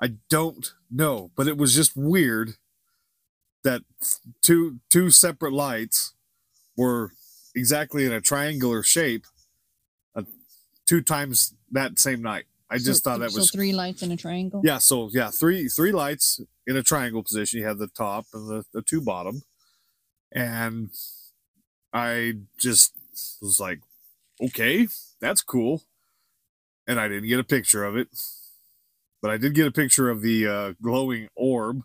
I 0.00 0.14
don't 0.28 0.72
know, 0.90 1.30
but 1.36 1.46
it 1.46 1.56
was 1.56 1.74
just 1.74 1.96
weird 1.96 2.54
that 3.64 3.82
two 4.42 4.80
two 4.90 5.10
separate 5.10 5.52
lights 5.52 6.14
were 6.76 7.12
exactly 7.54 8.04
in 8.04 8.12
a 8.12 8.20
triangular 8.20 8.82
shape 8.82 9.26
two 10.92 11.00
times 11.00 11.54
that 11.70 11.98
same 11.98 12.20
night. 12.20 12.44
I 12.68 12.76
just 12.76 13.02
So- 13.02 13.10
thought 13.10 13.20
that 13.20 13.30
so 13.30 13.38
was 13.38 13.50
three 13.50 13.72
lights 13.72 14.02
in 14.02 14.12
a 14.12 14.16
triangle. 14.16 14.60
yeah. 14.62 14.76
So 14.76 15.08
yeah, 15.12 15.30
three 15.30 15.68
three 15.68 15.90
lights 15.92 16.38
in 16.66 16.76
a 16.76 16.82
triangle 16.82 17.22
position. 17.22 17.60
You 17.60 17.66
have 17.66 17.78
the 17.78 17.86
top 17.88 18.26
and 18.34 18.46
the, 18.48 18.64
the 18.74 18.82
two 18.82 19.00
bottom, 19.00 19.42
and 20.32 20.90
I 21.94 22.34
just 22.58 22.92
was 23.40 23.58
like, 23.58 23.80
okay, 24.42 24.86
that's 25.18 25.40
cool. 25.42 25.82
And 26.86 27.00
I 27.00 27.08
didn't 27.08 27.28
get 27.28 27.40
a 27.40 27.44
picture 27.44 27.84
of 27.84 27.96
it, 27.96 28.08
but 29.22 29.30
I 29.30 29.38
did 29.38 29.54
get 29.54 29.66
a 29.66 29.72
picture 29.72 30.10
of 30.10 30.20
the 30.20 30.46
uh, 30.46 30.72
glowing 30.82 31.28
orb. 31.34 31.84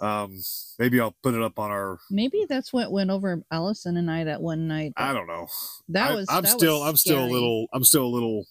Um, 0.00 0.38
maybe 0.78 1.00
I'll 1.00 1.16
put 1.22 1.34
it 1.34 1.42
up 1.42 1.58
on 1.58 1.70
our. 1.70 1.98
Maybe 2.10 2.44
that's 2.48 2.72
what 2.72 2.92
went 2.92 3.10
over 3.10 3.42
Allison 3.50 3.96
and 3.96 4.10
I 4.10 4.24
that 4.24 4.42
one 4.42 4.68
night. 4.68 4.92
I 4.96 5.12
don't 5.12 5.26
know. 5.26 5.46
that 5.88 6.10
I- 6.10 6.14
was. 6.14 6.26
I'm 6.28 6.42
that 6.42 6.50
still. 6.50 6.80
was 6.80 6.88
I'm 6.90 6.96
still 6.96 7.24
a 7.24 7.30
little. 7.30 7.66
I'm 7.72 7.84
still 7.84 8.04
a 8.04 8.08
little 8.14 8.44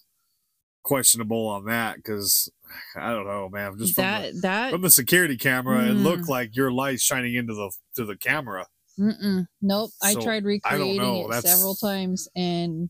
questionable 0.82 1.48
on 1.48 1.64
that 1.66 1.96
because 1.96 2.48
I 2.96 3.10
don't 3.12 3.26
know, 3.26 3.48
man. 3.48 3.78
Just 3.78 3.94
from 3.94 4.04
the, 4.04 4.08
that 4.32 4.42
that. 4.42 4.70
from 4.72 4.82
the 4.82 4.90
security 4.90 5.36
camera, 5.36 5.84
it 5.84 5.94
Mm. 5.96 6.02
looked 6.02 6.28
like 6.28 6.54
your 6.56 6.70
light 6.72 7.00
shining 7.00 7.34
into 7.34 7.54
the 7.54 7.70
to 7.96 8.04
the 8.04 8.16
camera. 8.16 8.66
Mm-mm. 8.98 9.46
Nope. 9.60 9.90
I 10.02 10.14
So, 10.14 10.22
tried 10.22 10.36
I 10.36 10.40
don't 10.40 10.44
recreating 10.46 10.96
know, 10.96 11.26
it 11.26 11.30
that's- 11.30 11.52
several 11.54 11.74
times, 11.74 12.28
and 12.34 12.88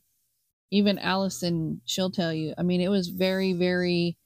even 0.71 0.99
Allison, 0.99 1.81
she'll 1.85 2.11
tell 2.11 2.33
you. 2.33 2.55
I 2.57 2.63
mean, 2.63 2.81
it 2.81 2.89
was 2.89 3.09
very, 3.09 3.53
very. 3.53 4.17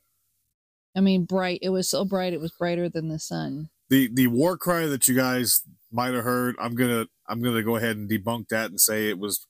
I 0.96 1.00
mean, 1.00 1.24
bright. 1.24 1.60
It 1.62 1.68
was 1.70 1.88
so 1.88 2.04
bright. 2.04 2.32
It 2.32 2.40
was 2.40 2.50
brighter 2.52 2.88
than 2.88 3.08
the 3.08 3.18
sun. 3.18 3.70
The 3.90 4.08
the 4.12 4.28
war 4.28 4.56
cry 4.56 4.86
that 4.86 5.08
you 5.08 5.14
guys 5.14 5.62
might 5.90 6.14
have 6.14 6.24
heard, 6.24 6.56
I'm 6.58 6.74
gonna 6.74 7.06
I'm 7.28 7.42
gonna 7.42 7.62
go 7.62 7.76
ahead 7.76 7.96
and 7.96 8.08
debunk 8.08 8.48
that 8.48 8.70
and 8.70 8.80
say 8.80 9.08
it 9.08 9.18
was 9.18 9.46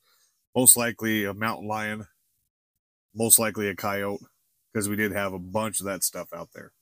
most 0.57 0.77
likely 0.77 1.25
a 1.25 1.35
mountain 1.35 1.69
lion, 1.69 2.07
most 3.15 3.39
likely 3.39 3.69
a 3.69 3.77
coyote, 3.77 4.25
because 4.73 4.89
we 4.89 4.97
did 4.97 5.13
have 5.13 5.33
a 5.33 5.39
bunch 5.39 5.81
of 5.81 5.87
that 5.87 6.03
stuff 6.03 6.29
out 6.35 6.49
there. 6.55 6.73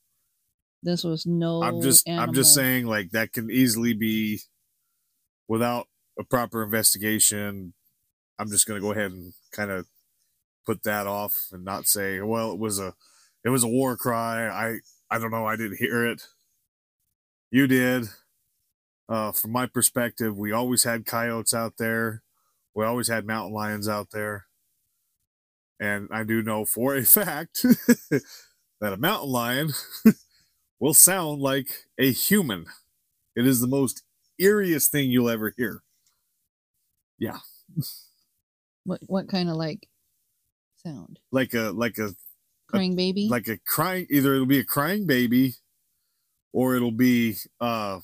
This 0.82 1.02
was 1.02 1.26
no. 1.26 1.62
I'm 1.62 1.82
just 1.82 2.08
I'm 2.08 2.32
just 2.32 2.54
saying 2.54 2.86
like 2.86 3.10
that 3.10 3.32
can 3.32 3.50
easily 3.50 3.92
be 3.92 4.40
without 5.48 5.88
a 6.18 6.24
proper 6.24 6.62
investigation. 6.62 7.74
I'm 8.38 8.48
just 8.48 8.66
gonna 8.66 8.80
go 8.80 8.92
ahead 8.92 9.10
and 9.10 9.32
kind 9.52 9.70
of 9.70 9.86
put 10.64 10.84
that 10.84 11.06
off 11.06 11.34
and 11.50 11.64
not 11.64 11.86
say, 11.86 12.20
well, 12.20 12.52
it 12.52 12.58
was 12.58 12.78
a 12.78 12.94
it 13.44 13.48
was 13.48 13.64
a 13.64 13.68
war 13.68 13.96
cry. 13.96 14.46
I 14.46 14.78
I 15.10 15.18
don't 15.18 15.32
know, 15.32 15.46
I 15.46 15.56
didn't 15.56 15.78
hear 15.78 16.06
it. 16.06 16.22
You 17.50 17.66
did. 17.66 18.04
Uh, 19.08 19.32
from 19.32 19.52
my 19.52 19.66
perspective, 19.66 20.36
we 20.36 20.52
always 20.52 20.84
had 20.84 21.06
coyotes 21.06 21.54
out 21.54 21.74
there. 21.78 22.22
We 22.74 22.84
always 22.84 23.08
had 23.08 23.26
mountain 23.26 23.54
lions 23.54 23.88
out 23.88 24.08
there. 24.12 24.46
And 25.80 26.08
I 26.12 26.24
do 26.24 26.42
know 26.42 26.64
for 26.64 26.94
a 26.96 27.04
fact 27.04 27.62
that 28.10 28.92
a 28.92 28.96
mountain 28.96 29.30
lion 29.30 29.70
will 30.80 30.94
sound 30.94 31.40
like 31.40 31.68
a 31.98 32.12
human. 32.12 32.66
It 33.34 33.46
is 33.46 33.60
the 33.60 33.66
most 33.66 34.02
eeriest 34.40 34.88
thing 34.90 35.10
you'll 35.10 35.30
ever 35.30 35.54
hear. 35.56 35.82
Yeah. 37.18 37.38
What 38.84 39.00
what 39.06 39.28
kind 39.28 39.48
of 39.48 39.56
like 39.56 39.88
sound? 40.76 41.18
Like 41.30 41.54
a 41.54 41.70
like 41.70 41.98
a 41.98 42.14
Crying 42.68 42.96
baby. 42.96 43.28
like 43.30 43.48
a 43.48 43.56
crying 43.58 44.06
either 44.10 44.34
it'll 44.34 44.46
be 44.46 44.58
a 44.58 44.64
crying 44.64 45.06
baby 45.06 45.54
or 46.52 46.76
it'll 46.76 46.90
be 46.90 47.36
uh 47.60 48.00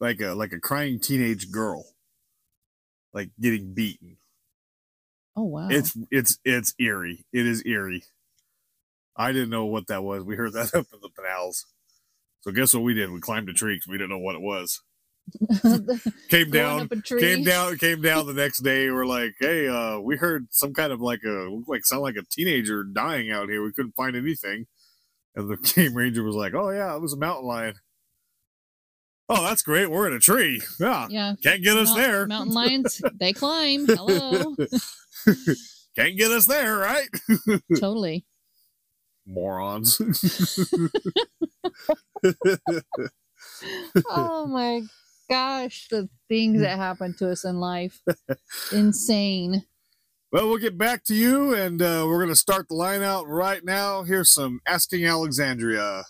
like 0.00 0.20
a 0.20 0.34
like 0.34 0.52
a 0.52 0.60
crying 0.60 0.98
teenage 1.00 1.50
girl 1.50 1.86
like 3.14 3.30
getting 3.40 3.72
beaten. 3.72 4.16
oh 5.36 5.44
wow. 5.44 5.68
It's 5.70 5.96
it's 6.10 6.38
it's 6.44 6.74
eerie. 6.78 7.24
It 7.32 7.46
is 7.46 7.62
eerie. 7.64 8.04
I 9.16 9.32
didn't 9.32 9.50
know 9.50 9.66
what 9.66 9.86
that 9.86 10.02
was. 10.02 10.24
We 10.24 10.36
heard 10.36 10.52
that 10.52 10.74
up 10.74 10.86
in 10.92 11.00
the 11.00 11.10
canals. 11.16 11.64
So 12.40 12.50
guess 12.50 12.74
what 12.74 12.82
we 12.82 12.92
did? 12.92 13.10
We 13.10 13.20
climbed 13.20 13.48
a 13.48 13.54
tree 13.54 13.76
because 13.76 13.86
we 13.86 13.96
didn't 13.96 14.10
know 14.10 14.18
what 14.18 14.34
it 14.34 14.42
was. 14.42 14.82
Came 16.28 16.50
down, 16.50 16.82
up 16.82 16.92
a 16.92 16.96
tree. 16.96 17.18
came 17.18 17.44
down, 17.44 17.78
came 17.78 18.02
down 18.02 18.26
the 18.26 18.34
next 18.34 18.58
day. 18.58 18.90
We're 18.90 19.06
like, 19.06 19.34
hey, 19.40 19.66
uh, 19.66 19.98
we 19.98 20.18
heard 20.18 20.48
some 20.50 20.74
kind 20.74 20.92
of 20.92 21.00
like 21.00 21.20
a 21.24 21.48
like 21.66 21.86
sound 21.86 22.02
like 22.02 22.16
a 22.16 22.24
teenager 22.30 22.84
dying 22.84 23.30
out 23.30 23.48
here. 23.48 23.64
We 23.64 23.72
couldn't 23.72 23.94
find 23.96 24.16
anything. 24.16 24.66
And 25.36 25.48
the 25.48 25.56
game 25.74 25.94
ranger 25.94 26.22
was 26.22 26.36
like, 26.36 26.54
Oh 26.54 26.70
yeah, 26.70 26.94
it 26.94 27.00
was 27.00 27.12
a 27.12 27.18
mountain 27.18 27.46
lion. 27.46 27.74
Oh, 29.28 29.42
that's 29.42 29.62
great. 29.62 29.90
We're 29.90 30.06
in 30.06 30.12
a 30.14 30.20
tree. 30.20 30.60
Yeah. 30.78 31.08
Yeah. 31.08 31.34
Can't 31.42 31.62
get 31.62 31.76
us 31.76 31.88
Mount- 31.88 31.98
there. 32.00 32.26
Mountain 32.26 32.54
lions, 32.54 33.00
they 33.14 33.32
climb. 33.32 33.86
Hello. 33.86 34.54
Can't 35.96 36.16
get 36.18 36.30
us 36.30 36.46
there, 36.46 36.76
right? 36.76 37.08
totally. 37.78 38.26
Morons. 39.26 39.98
oh 44.10 44.46
my 44.46 44.82
gosh, 45.30 45.88
the 45.90 46.08
things 46.28 46.60
that 46.60 46.76
happen 46.76 47.14
to 47.18 47.30
us 47.30 47.44
in 47.44 47.58
life. 47.60 48.00
Insane. 48.72 49.64
Well, 50.34 50.48
we'll 50.48 50.58
get 50.58 50.76
back 50.76 51.04
to 51.04 51.14
you, 51.14 51.54
and 51.54 51.80
uh, 51.80 52.04
we're 52.08 52.18
going 52.18 52.28
to 52.28 52.34
start 52.34 52.66
the 52.68 52.74
line 52.74 53.02
out 53.02 53.28
right 53.28 53.64
now. 53.64 54.02
Here's 54.02 54.34
some 54.34 54.60
Asking 54.66 55.04
Alexandria. 55.04 56.02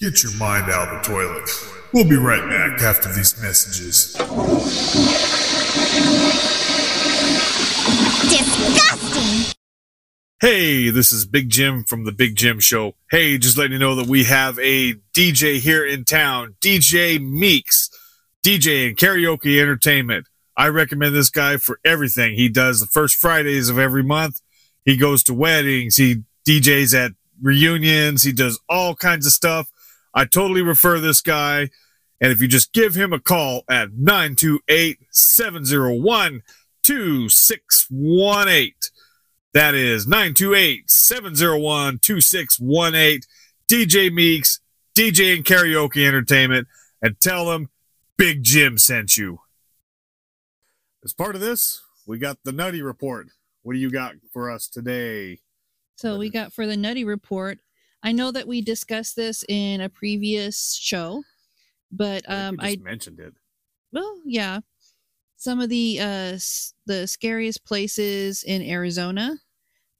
Get 0.00 0.22
your 0.22 0.34
mind 0.38 0.70
out 0.70 0.88
of 0.88 0.96
the 0.96 1.00
toilet. 1.04 1.50
We'll 1.92 2.08
be 2.08 2.16
right 2.16 2.48
back 2.48 2.80
after 2.80 3.12
these 3.12 3.38
messages. 3.42 4.14
Disgusting! 8.30 9.54
Hey, 10.40 10.88
this 10.88 11.12
is 11.12 11.26
Big 11.26 11.50
Jim 11.50 11.84
from 11.84 12.04
the 12.04 12.12
Big 12.12 12.34
Jim 12.34 12.58
Show. 12.58 12.94
Hey, 13.10 13.36
just 13.36 13.58
letting 13.58 13.72
you 13.72 13.78
know 13.78 13.94
that 13.96 14.06
we 14.06 14.24
have 14.24 14.58
a 14.58 14.94
DJ 15.14 15.58
here 15.58 15.84
in 15.84 16.06
town, 16.06 16.54
DJ 16.62 17.20
Meeks, 17.20 17.90
DJ 18.44 18.88
and 18.88 18.96
karaoke 18.96 19.60
entertainment. 19.60 20.26
I 20.56 20.68
recommend 20.68 21.14
this 21.14 21.30
guy 21.30 21.56
for 21.56 21.80
everything. 21.84 22.34
He 22.34 22.48
does 22.48 22.80
the 22.80 22.86
first 22.86 23.16
Fridays 23.16 23.68
of 23.68 23.78
every 23.78 24.02
month. 24.02 24.40
He 24.84 24.96
goes 24.96 25.22
to 25.24 25.34
weddings. 25.34 25.96
He 25.96 26.22
DJs 26.46 26.94
at 26.94 27.12
reunions. 27.40 28.22
He 28.22 28.32
does 28.32 28.60
all 28.68 28.94
kinds 28.94 29.26
of 29.26 29.32
stuff. 29.32 29.70
I 30.14 30.24
totally 30.24 30.62
refer 30.62 30.98
this 30.98 31.20
guy. 31.20 31.70
And 32.20 32.32
if 32.32 32.42
you 32.42 32.48
just 32.48 32.72
give 32.72 32.94
him 32.94 33.12
a 33.12 33.20
call 33.20 33.62
at 33.68 33.92
928 33.92 34.98
701 35.10 36.42
2618, 36.82 38.72
that 39.54 39.74
is 39.74 40.06
928 40.06 40.90
701 40.90 41.98
2618. 41.98 43.20
DJ 43.70 44.12
Meeks, 44.12 44.60
DJ 44.94 45.36
and 45.36 45.44
Karaoke 45.44 46.06
Entertainment, 46.06 46.66
and 47.00 47.18
tell 47.20 47.46
them 47.46 47.70
Big 48.20 48.42
Jim 48.42 48.76
sent 48.76 49.16
you. 49.16 49.40
As 51.02 51.14
part 51.14 51.34
of 51.34 51.40
this, 51.40 51.80
we 52.06 52.18
got 52.18 52.36
the 52.44 52.52
Nutty 52.52 52.82
Report. 52.82 53.28
What 53.62 53.72
do 53.72 53.78
you 53.78 53.90
got 53.90 54.16
for 54.30 54.50
us 54.50 54.68
today? 54.68 55.38
So 55.96 56.18
we 56.18 56.28
got 56.28 56.52
for 56.52 56.66
the 56.66 56.76
nutty 56.76 57.04
report. 57.04 57.60
I 58.02 58.12
know 58.12 58.30
that 58.30 58.46
we 58.46 58.60
discussed 58.60 59.16
this 59.16 59.42
in 59.48 59.80
a 59.80 59.88
previous 59.88 60.74
show, 60.74 61.22
but 61.90 62.28
I 62.28 62.48
um 62.48 62.56
think 62.58 62.62
we 62.62 62.68
I 62.68 62.90
mentioned 62.90 63.20
it. 63.20 63.32
well, 63.90 64.20
yeah. 64.26 64.60
Some 65.36 65.58
of 65.60 65.70
the 65.70 65.98
uh 66.00 66.34
s- 66.34 66.74
the 66.84 67.06
scariest 67.06 67.64
places 67.64 68.42
in 68.42 68.60
Arizona. 68.60 69.38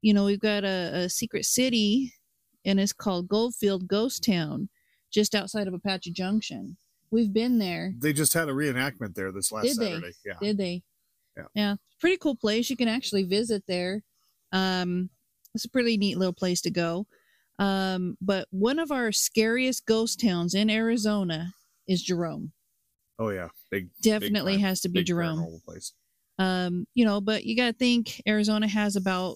You 0.01 0.13
know, 0.13 0.25
we've 0.25 0.39
got 0.39 0.63
a, 0.63 0.91
a 1.05 1.09
secret 1.09 1.45
city 1.45 2.13
and 2.65 2.79
it's 2.79 2.93
called 2.93 3.27
Goldfield 3.27 3.87
Ghost 3.87 4.23
Town, 4.23 4.69
just 5.11 5.33
outside 5.33 5.67
of 5.67 5.73
Apache 5.73 6.11
Junction. 6.11 6.77
We've 7.11 7.31
been 7.33 7.59
there. 7.59 7.93
They 7.97 8.13
just 8.13 8.33
had 8.33 8.47
a 8.47 8.53
reenactment 8.53 9.15
there 9.15 9.31
this 9.31 9.51
last 9.51 9.65
Did 9.65 9.77
they? 9.77 10.01
Yeah. 10.25 10.33
Did 10.41 10.57
they? 10.57 10.83
Yeah. 11.37 11.43
Yeah. 11.53 11.75
Pretty 11.99 12.17
cool 12.17 12.35
place. 12.35 12.69
You 12.69 12.77
can 12.77 12.87
actually 12.87 13.23
visit 13.23 13.63
there. 13.67 14.03
Um, 14.51 15.09
it's 15.53 15.65
a 15.65 15.69
pretty 15.69 15.97
neat 15.97 16.17
little 16.17 16.33
place 16.33 16.61
to 16.61 16.71
go. 16.71 17.05
Um, 17.59 18.17
but 18.21 18.47
one 18.51 18.79
of 18.79 18.91
our 18.91 19.11
scariest 19.11 19.85
ghost 19.85 20.21
towns 20.21 20.55
in 20.55 20.69
Arizona 20.69 21.53
is 21.87 22.01
Jerome. 22.01 22.53
Oh 23.19 23.29
yeah. 23.29 23.49
Big 23.69 23.89
Definitely 24.01 24.53
crime- 24.53 24.61
has 24.65 24.81
to 24.81 24.89
be 24.89 24.99
big 25.01 25.07
Jerome. 25.07 25.61
place. 25.65 25.93
Um, 26.39 26.87
you 26.95 27.05
know, 27.05 27.21
but 27.21 27.43
you 27.43 27.55
got 27.55 27.67
to 27.67 27.73
think 27.73 28.21
Arizona 28.27 28.67
has 28.67 28.95
about 28.95 29.35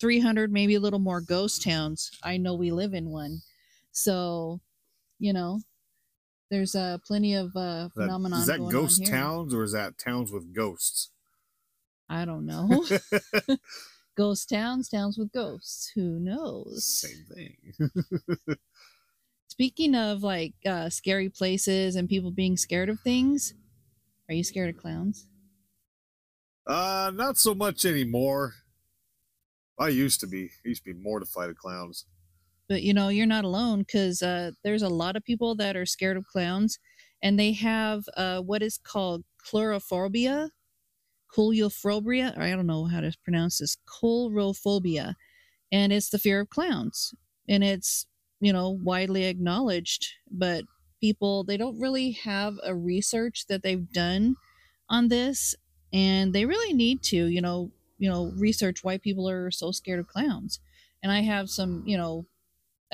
300, 0.00 0.52
maybe 0.52 0.76
a 0.76 0.80
little 0.80 0.98
more 1.00 1.20
ghost 1.20 1.62
towns. 1.62 2.10
I 2.22 2.36
know 2.38 2.54
we 2.54 2.70
live 2.70 2.94
in 2.94 3.10
one. 3.10 3.40
So, 3.92 4.60
you 5.18 5.32
know, 5.32 5.60
there's 6.50 6.74
uh, 6.74 6.98
plenty 7.04 7.34
of 7.34 7.54
uh, 7.56 7.88
phenomenon. 7.90 8.40
is 8.40 8.46
that 8.46 8.58
ghost 8.70 9.04
towns 9.06 9.54
or 9.54 9.62
is 9.62 9.72
that 9.72 9.98
towns 9.98 10.32
with 10.32 10.54
ghosts? 10.54 11.10
I 12.08 12.24
don't 12.24 12.46
know. 12.46 12.84
ghost 14.16 14.48
towns, 14.48 14.88
towns 14.88 15.18
with 15.18 15.32
ghosts. 15.32 15.90
Who 15.94 16.20
knows? 16.20 16.84
Same 16.84 17.24
thing. 17.34 17.56
Speaking 19.48 19.94
of 19.94 20.22
like 20.22 20.54
uh, 20.64 20.90
scary 20.90 21.28
places 21.28 21.96
and 21.96 22.08
people 22.08 22.30
being 22.30 22.56
scared 22.56 22.88
of 22.88 23.00
things, 23.00 23.54
are 24.28 24.34
you 24.34 24.44
scared 24.44 24.74
of 24.74 24.80
clowns? 24.80 25.28
Uh, 26.66 27.10
not 27.14 27.38
so 27.38 27.54
much 27.54 27.84
anymore. 27.84 28.54
I 29.78 29.88
used 29.88 30.20
to 30.20 30.26
be. 30.26 30.50
I 30.64 30.68
used 30.68 30.84
to 30.84 30.92
be 30.94 31.00
mortified 31.00 31.50
of 31.50 31.56
clowns. 31.56 32.06
But 32.68 32.82
you 32.82 32.92
know, 32.94 33.08
you're 33.08 33.26
not 33.26 33.44
alone 33.44 33.80
because 33.80 34.22
uh, 34.22 34.52
there's 34.64 34.82
a 34.82 34.88
lot 34.88 35.16
of 35.16 35.24
people 35.24 35.54
that 35.56 35.76
are 35.76 35.86
scared 35.86 36.16
of 36.16 36.26
clowns, 36.26 36.78
and 37.22 37.38
they 37.38 37.52
have 37.52 38.04
uh, 38.16 38.40
what 38.40 38.62
is 38.62 38.78
called 38.78 39.24
chlorophobia, 39.44 40.50
coulrophobia, 41.34 42.36
I 42.38 42.50
don't 42.50 42.66
know 42.66 42.86
how 42.86 43.00
to 43.00 43.12
pronounce 43.24 43.58
this, 43.58 43.76
coulrophobia, 43.86 45.14
and 45.72 45.92
it's 45.92 46.10
the 46.10 46.18
fear 46.18 46.40
of 46.40 46.50
clowns, 46.50 47.14
and 47.48 47.62
it's 47.64 48.06
you 48.40 48.52
know 48.52 48.70
widely 48.70 49.24
acknowledged, 49.24 50.08
but 50.30 50.64
people 51.00 51.44
they 51.44 51.56
don't 51.56 51.78
really 51.80 52.12
have 52.12 52.56
a 52.64 52.74
research 52.74 53.46
that 53.48 53.62
they've 53.62 53.92
done 53.92 54.36
on 54.88 55.08
this, 55.08 55.54
and 55.92 56.32
they 56.32 56.44
really 56.44 56.72
need 56.74 57.02
to, 57.04 57.26
you 57.26 57.40
know, 57.40 57.70
you 57.98 58.08
know, 58.10 58.32
research 58.36 58.84
why 58.84 58.98
people 58.98 59.28
are 59.28 59.50
so 59.50 59.72
scared 59.72 60.00
of 60.00 60.08
clowns. 60.08 60.60
And 61.02 61.12
I 61.12 61.20
have 61.20 61.48
some, 61.50 61.82
you 61.86 61.96
know, 61.96 62.26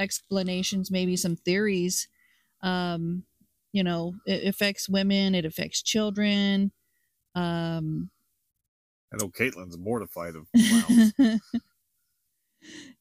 explanations, 0.03 0.91
maybe 0.91 1.17
some 1.17 1.37
theories. 1.37 2.09
Um, 2.63 3.25
you 3.73 3.85
know, 3.85 4.15
it 4.27 4.47
affects 4.47 4.89
women, 4.89 5.35
it 5.35 5.47
affects 5.47 5.83
children. 5.83 6.73
Um, 7.35 8.11
I 9.13 9.17
know 9.17 9.29
Caitlin's 9.31 9.79
mortified 9.79 10.35
of 10.35 10.49
clowns. 10.59 11.15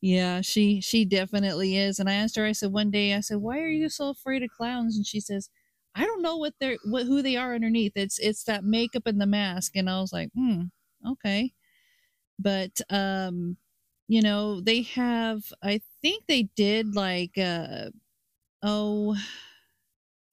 yeah, 0.01 0.41
she 0.41 0.81
she 0.81 1.05
definitely 1.05 1.77
is. 1.77 1.99
And 1.99 2.09
I 2.09 2.13
asked 2.13 2.35
her, 2.35 2.45
I 2.45 2.51
said 2.53 2.71
one 2.71 2.91
day, 2.91 3.13
I 3.13 3.19
said, 3.21 3.37
"Why 3.37 3.59
are 3.59 3.69
you 3.69 3.89
so 3.89 4.09
afraid 4.09 4.43
of 4.43 4.49
clowns?" 4.49 4.95
And 4.97 5.05
she 5.05 5.19
says, 5.19 5.49
"I 5.95 6.05
don't 6.05 6.21
know 6.21 6.37
what 6.37 6.53
they're 6.59 6.77
what 6.85 7.05
who 7.05 7.21
they 7.21 7.35
are 7.37 7.53
underneath. 7.55 7.93
It's 7.95 8.19
it's 8.19 8.43
that 8.45 8.63
makeup 8.63 9.03
and 9.07 9.21
the 9.21 9.25
mask." 9.27 9.75
And 9.75 9.89
I 9.89 10.01
was 10.01 10.13
like, 10.13 10.29
"Hmm, 10.35 10.63
okay." 11.07 11.53
But 12.39 12.81
um, 12.91 13.57
you 14.07 14.21
know, 14.21 14.61
they 14.61 14.83
have. 14.83 15.43
I 15.63 15.81
think 16.01 16.25
they 16.27 16.43
did 16.43 16.95
like 16.95 17.37
uh, 17.37 17.89
oh, 18.63 19.17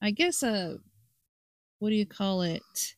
I 0.00 0.10
guess 0.10 0.42
a 0.42 0.78
what 1.78 1.90
do 1.90 1.96
you 1.96 2.06
call 2.06 2.42
it? 2.42 2.96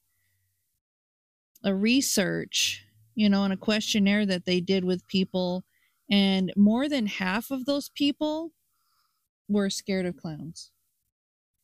A 1.63 1.75
research, 1.75 2.85
you 3.15 3.29
know, 3.29 3.45
and 3.45 3.53
a 3.53 3.57
questionnaire 3.57 4.25
that 4.25 4.47
they 4.47 4.61
did 4.61 4.85
with 4.85 5.07
people 5.09 5.65
and 6.11 6.53
more 6.57 6.89
than 6.89 7.07
half 7.07 7.51
of 7.51 7.67
those 7.67 7.89
people 7.91 8.53
were 9.49 9.71
scared 9.71 10.07
of 10.07 10.17
clowns. 10.17 10.73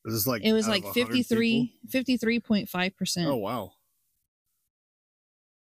This 0.04 0.14
is 0.14 0.26
like 0.26 0.42
It 0.44 0.52
was 0.52 0.68
like 0.68 0.84
100 0.84 1.12
53 1.14 1.78
53.5%. 1.88 3.26
Oh 3.26 3.36
wow. 3.36 3.72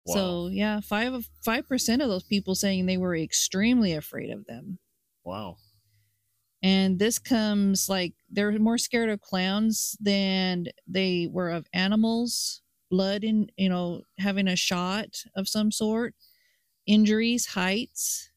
Wow. 0.05 0.13
So, 0.13 0.47
yeah, 0.47 0.81
5 0.81 1.13
of 1.13 1.29
5% 1.43 2.01
of 2.01 2.09
those 2.09 2.23
people 2.23 2.53
saying 2.53 2.85
they 2.85 2.97
were 2.97 3.15
extremely 3.15 3.93
afraid 3.93 4.29
of 4.29 4.45
them. 4.45 4.79
Wow. 5.25 5.57
And 6.61 6.97
this 6.99 7.19
comes 7.19 7.89
like 7.89 8.13
they're 8.29 8.57
more 8.59 8.77
scared 8.77 9.09
of 9.09 9.21
clowns 9.21 9.95
than 9.99 10.67
they 10.87 11.27
were 11.27 11.51
of 11.51 11.67
animals, 11.73 12.61
blood 12.89 13.23
in, 13.23 13.51
you 13.57 13.69
know, 13.69 14.03
having 14.17 14.47
a 14.47 14.55
shot 14.55 15.23
of 15.35 15.47
some 15.47 15.71
sort, 15.71 16.15
injuries, 16.87 17.47
heights. 17.47 18.31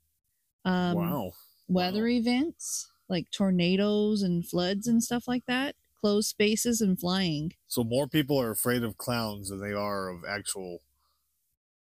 Um, 0.65 0.97
wow. 0.97 1.33
weather 1.69 2.07
Wow. 2.07 2.09
events 2.09 2.91
like 3.09 3.31
tornadoes 3.31 4.23
and 4.23 4.47
floods 4.47 4.87
and 4.89 5.03
stuff 5.05 5.29
like 5.29 5.47
that, 5.47 5.77
closed 6.01 6.29
spaces 6.29 6.81
and 6.83 6.99
flying. 7.01 7.53
So 7.69 7.85
more 7.85 8.09
people 8.09 8.41
are 8.41 8.51
afraid 8.51 8.83
of 8.83 8.99
clowns 8.99 9.51
than 9.51 9.61
they 9.61 9.73
are 9.73 10.09
of 10.09 10.25
actual 10.25 10.81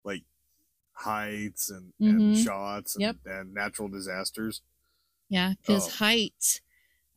like 0.03 0.23
heights 0.93 1.69
and, 1.69 1.93
and 2.05 2.19
Mhm. 2.19 2.35
shots 2.35 2.95
and, 2.95 3.03
Yep. 3.03 3.17
and 3.25 3.53
natural 3.53 3.89
disasters. 3.89 4.61
Yeah, 5.31 5.55
because 5.59 5.87
Oh. 5.87 5.89
heights, 5.89 6.61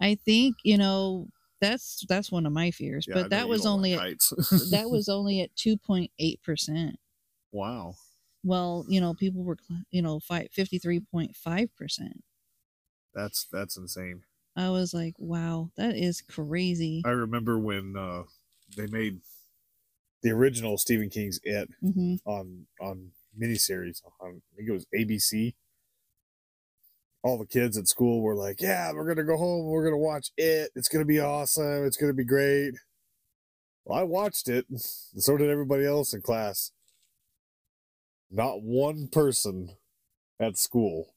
I 0.00 0.16
think 0.16 0.58
you 0.64 0.78
know 0.78 1.28
that's 1.60 2.04
that's 2.08 2.32
one 2.32 2.46
of 2.46 2.52
my 2.52 2.70
fears, 2.72 3.06
Yeah, 3.06 3.14
but 3.14 3.30
that 3.30 3.48
was 3.48 3.64
don't 3.64 3.72
like 3.72 3.74
only 3.74 3.94
at, 3.96 4.04
that 4.70 4.90
was 4.90 5.08
only 5.10 5.40
at 5.42 5.56
two 5.56 5.76
point 5.78 6.12
eight 6.18 6.42
percent. 6.42 6.98
wow. 7.52 7.96
Well, 8.44 8.84
you 8.88 9.00
know, 9.00 9.14
people 9.14 9.42
were 9.42 9.56
you 9.90 10.02
know 10.02 10.20
fifty 10.20 10.78
three 10.78 11.00
point 11.00 11.34
five 11.36 11.74
percent. 11.74 12.22
That's 13.14 13.46
that's 13.46 13.76
insane. 13.78 14.24
I 14.56 14.70
was 14.70 14.92
like, 14.92 15.14
wow, 15.18 15.70
that 15.76 15.94
is 15.96 16.20
crazy. 16.20 17.04
I 17.04 17.10
remember 17.10 17.58
when 17.58 17.96
uh, 17.96 18.24
they 18.76 18.86
made 18.86 19.20
the 20.22 20.30
original 20.30 20.78
Stephen 20.78 21.10
King's 21.10 21.40
It 21.42 21.70
hmm 21.82 22.16
on 22.24 22.66
on 22.80 23.12
miniseries 23.38 24.02
on 24.20 24.42
I 24.52 24.56
think 24.56 24.68
it 24.68 24.72
was 24.72 24.86
ABC. 24.94 25.54
All 27.24 27.38
the 27.38 27.46
kids 27.46 27.76
at 27.78 27.88
school 27.88 28.20
were 28.20 28.36
like, 28.36 28.60
"Yeah, 28.60 28.92
we're 28.92 29.06
gonna 29.08 29.26
go 29.26 29.36
home. 29.36 29.66
We're 29.66 29.82
gonna 29.84 29.96
watch 29.98 30.30
it. 30.36 30.70
It's 30.76 30.88
gonna 30.88 31.04
be 31.06 31.18
awesome. 31.18 31.84
It's 31.86 31.96
gonna 31.96 32.12
be 32.12 32.24
great." 32.24 32.74
Well, 33.84 33.98
I 33.98 34.02
watched 34.02 34.48
it. 34.48 34.66
and 34.70 34.78
So 34.80 35.36
did 35.36 35.48
everybody 35.50 35.84
else 35.86 36.12
in 36.14 36.20
class. 36.22 36.70
Not 38.30 38.62
one 38.62 39.08
person 39.08 39.76
at 40.40 40.56
school 40.58 41.14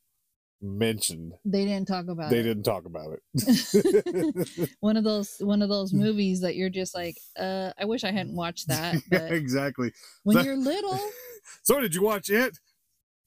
mentioned 0.61 1.33
They 1.45 1.65
didn't 1.65 1.87
talk 1.87 2.07
about 2.07 2.31
it. 2.31 2.35
they 2.35 2.39
it. 2.39 2.43
didn't 2.43 2.63
talk 2.63 2.85
about 2.85 3.13
it. 3.13 4.69
one 4.79 4.97
of 4.97 5.03
those 5.03 5.35
one 5.39 5.61
of 5.61 5.69
those 5.69 5.93
movies 5.93 6.41
that 6.41 6.55
you're 6.55 6.69
just 6.69 6.95
like, 6.95 7.17
uh, 7.37 7.71
I 7.79 7.85
wish 7.85 8.03
I 8.03 8.11
hadn't 8.11 8.35
watched 8.35 8.67
that. 8.69 8.95
yeah, 9.11 9.25
exactly. 9.27 9.91
when 10.23 10.37
That- 10.37 10.45
you're 10.45 10.57
little, 10.57 10.99
So 11.63 11.79
did 11.79 11.93
you 11.95 12.01
watch 12.01 12.29
it? 12.29 12.57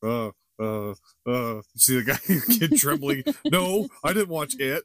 Uh, 0.03 0.31
uh, 0.61 0.91
uh. 1.27 1.63
See 1.77 2.01
the 2.01 2.05
guy, 2.05 2.19
your 2.29 2.43
kid 2.43 2.77
trembling. 2.79 3.25
no, 3.47 3.89
I 4.05 4.13
didn't 4.13 4.29
watch 4.29 4.55
it. 4.59 4.85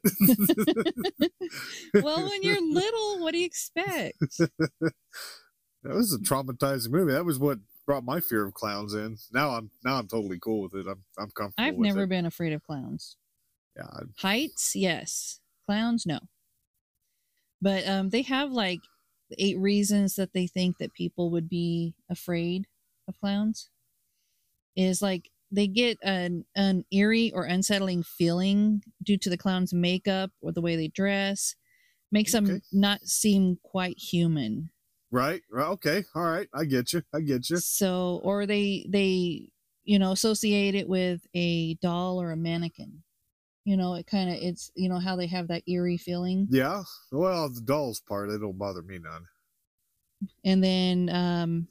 well, 2.02 2.28
when 2.28 2.42
you're 2.42 2.60
little, 2.60 3.20
what 3.20 3.32
do 3.32 3.38
you 3.38 3.46
expect? 3.46 4.18
that 4.38 4.92
was 5.84 6.12
a 6.12 6.18
traumatizing 6.18 6.90
movie. 6.90 7.12
That 7.12 7.24
was 7.24 7.38
what 7.38 7.58
brought 7.86 8.04
my 8.04 8.20
fear 8.20 8.44
of 8.44 8.54
clowns 8.54 8.94
in. 8.94 9.16
Now 9.32 9.50
I'm 9.50 9.70
now 9.84 9.96
I'm 9.96 10.08
totally 10.08 10.38
cool 10.38 10.62
with 10.62 10.74
it. 10.74 10.86
I'm 10.88 11.04
I'm 11.18 11.30
comfortable. 11.30 11.68
I've 11.68 11.78
never 11.78 12.02
it. 12.02 12.08
been 12.08 12.26
afraid 12.26 12.52
of 12.52 12.62
clowns. 12.64 13.16
Yeah, 13.76 13.84
I- 13.84 14.02
Heights, 14.18 14.74
yes. 14.74 15.40
Clowns, 15.66 16.06
no. 16.06 16.18
But 17.60 17.86
um, 17.88 18.10
they 18.10 18.22
have 18.22 18.50
like 18.52 18.80
eight 19.38 19.58
reasons 19.58 20.14
that 20.16 20.32
they 20.32 20.46
think 20.46 20.78
that 20.78 20.92
people 20.92 21.30
would 21.30 21.48
be 21.48 21.94
afraid 22.10 22.66
of 23.08 23.18
clowns. 23.18 23.70
Is 24.76 25.00
like 25.00 25.30
they 25.56 25.66
get 25.68 25.98
an 26.02 26.44
an 26.54 26.84
eerie 26.92 27.32
or 27.32 27.44
unsettling 27.44 28.04
feeling 28.04 28.82
due 29.02 29.18
to 29.18 29.30
the 29.30 29.38
clown's 29.38 29.74
makeup 29.74 30.30
or 30.42 30.52
the 30.52 30.62
way 30.62 30.76
they 30.76 30.88
dress, 30.88 31.56
makes 32.12 32.32
them 32.32 32.62
not 32.72 33.02
seem 33.02 33.58
quite 33.62 33.98
human. 33.98 34.70
right. 35.10 35.42
Right. 35.50 35.68
Okay. 35.68 36.04
All 36.14 36.24
right. 36.24 36.48
I 36.54 36.64
get 36.64 36.92
you. 36.92 37.02
I 37.12 37.20
get 37.20 37.50
you. 37.50 37.58
So, 37.58 38.20
or 38.22 38.46
they 38.46 38.86
they 38.88 39.50
you 39.84 39.98
know 39.98 40.12
associate 40.12 40.74
it 40.74 40.88
with 40.88 41.26
a 41.34 41.74
doll 41.74 42.20
or 42.20 42.32
a 42.32 42.36
mannequin. 42.36 43.02
You 43.64 43.76
know, 43.76 43.94
it 43.94 44.06
kind 44.06 44.30
of 44.30 44.36
it's 44.36 44.70
you 44.76 44.88
know 44.88 45.00
how 45.00 45.16
they 45.16 45.26
have 45.28 45.48
that 45.48 45.64
eerie 45.66 45.96
feeling, 45.98 46.48
Yeah. 46.50 46.82
Well, 47.12 47.48
the 47.50 47.60
dolls 47.60 48.00
part, 48.00 48.30
it 48.30 48.38
don't 48.38 48.58
bother 48.58 48.82
me 48.82 48.98
none. 48.98 49.26
and 50.44 50.62
then 50.62 51.08
um, 51.10 51.68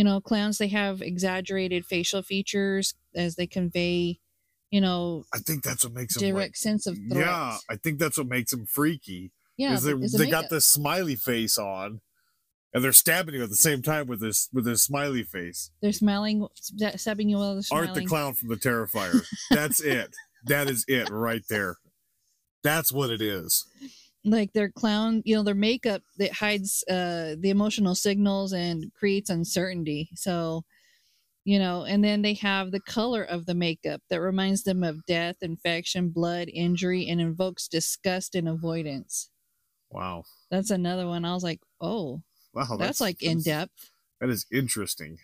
you 0.00 0.04
know, 0.04 0.18
clowns 0.18 0.56
they 0.56 0.68
have 0.68 1.02
exaggerated 1.02 1.84
facial 1.84 2.22
features 2.22 2.94
as 3.14 3.34
they 3.34 3.46
convey, 3.46 4.18
you 4.70 4.80
know, 4.80 5.24
I 5.34 5.40
think 5.40 5.62
that's 5.62 5.84
what 5.84 5.92
makes 5.92 6.16
them 6.16 6.26
direct 6.26 6.56
sense 6.56 6.86
of 6.86 6.96
threat. 7.10 7.26
Yeah, 7.26 7.58
I 7.68 7.76
think 7.76 7.98
that's 7.98 8.16
what 8.16 8.26
makes 8.26 8.50
them 8.50 8.64
freaky. 8.64 9.30
yeah. 9.58 9.74
is 9.74 9.82
they, 9.82 9.92
is 9.92 10.12
the 10.12 10.24
they 10.24 10.30
got 10.30 10.48
this 10.48 10.66
smiley 10.66 11.16
face 11.16 11.58
on, 11.58 12.00
and 12.72 12.82
they're 12.82 12.94
stabbing 12.94 13.34
you 13.34 13.42
at 13.42 13.50
the 13.50 13.56
same 13.56 13.82
time 13.82 14.06
with 14.06 14.22
this 14.22 14.48
with 14.54 14.64
this 14.64 14.82
smiley 14.82 15.22
face. 15.22 15.70
They're 15.82 15.92
smiling, 15.92 16.48
sta- 16.54 16.96
stabbing 16.96 17.28
you 17.28 17.36
while 17.36 17.52
they're 17.52 17.62
smiling. 17.62 17.88
Art 17.90 17.94
the 17.94 18.06
clown 18.06 18.32
from 18.32 18.48
the 18.48 18.56
Terrifier. 18.56 19.22
That's 19.50 19.82
it. 19.82 20.16
That 20.46 20.70
is 20.70 20.86
it 20.88 21.10
right 21.10 21.42
there. 21.50 21.76
That's 22.64 22.90
what 22.90 23.10
it 23.10 23.20
is. 23.20 23.66
Like 24.24 24.52
their 24.52 24.70
clown 24.70 25.22
you 25.24 25.34
know 25.34 25.42
their 25.42 25.54
makeup 25.54 26.02
that 26.18 26.32
hides 26.32 26.84
uh 26.90 27.34
the 27.38 27.50
emotional 27.50 27.94
signals 27.94 28.52
and 28.52 28.92
creates 28.94 29.30
uncertainty 29.30 30.10
so 30.14 30.62
you 31.44 31.58
know 31.58 31.84
and 31.84 32.04
then 32.04 32.22
they 32.22 32.34
have 32.34 32.70
the 32.72 32.80
color 32.80 33.22
of 33.24 33.46
the 33.46 33.54
makeup 33.54 34.02
that 34.10 34.20
reminds 34.20 34.64
them 34.64 34.84
of 34.84 35.04
death 35.06 35.36
infection 35.42 36.10
blood 36.10 36.48
injury 36.52 37.06
and 37.08 37.20
invokes 37.20 37.68
disgust 37.68 38.34
and 38.34 38.48
avoidance 38.48 39.30
Wow. 39.90 40.24
that's 40.50 40.70
another 40.70 41.06
one 41.06 41.24
i 41.24 41.32
was 41.34 41.42
like 41.42 41.60
oh 41.80 42.22
Wow. 42.52 42.76
that's, 42.78 43.00
like 43.00 43.22
in 43.22 43.42
depth 43.42 43.92
That 44.20 44.30
is 44.30 44.46
interesting. 44.52 45.18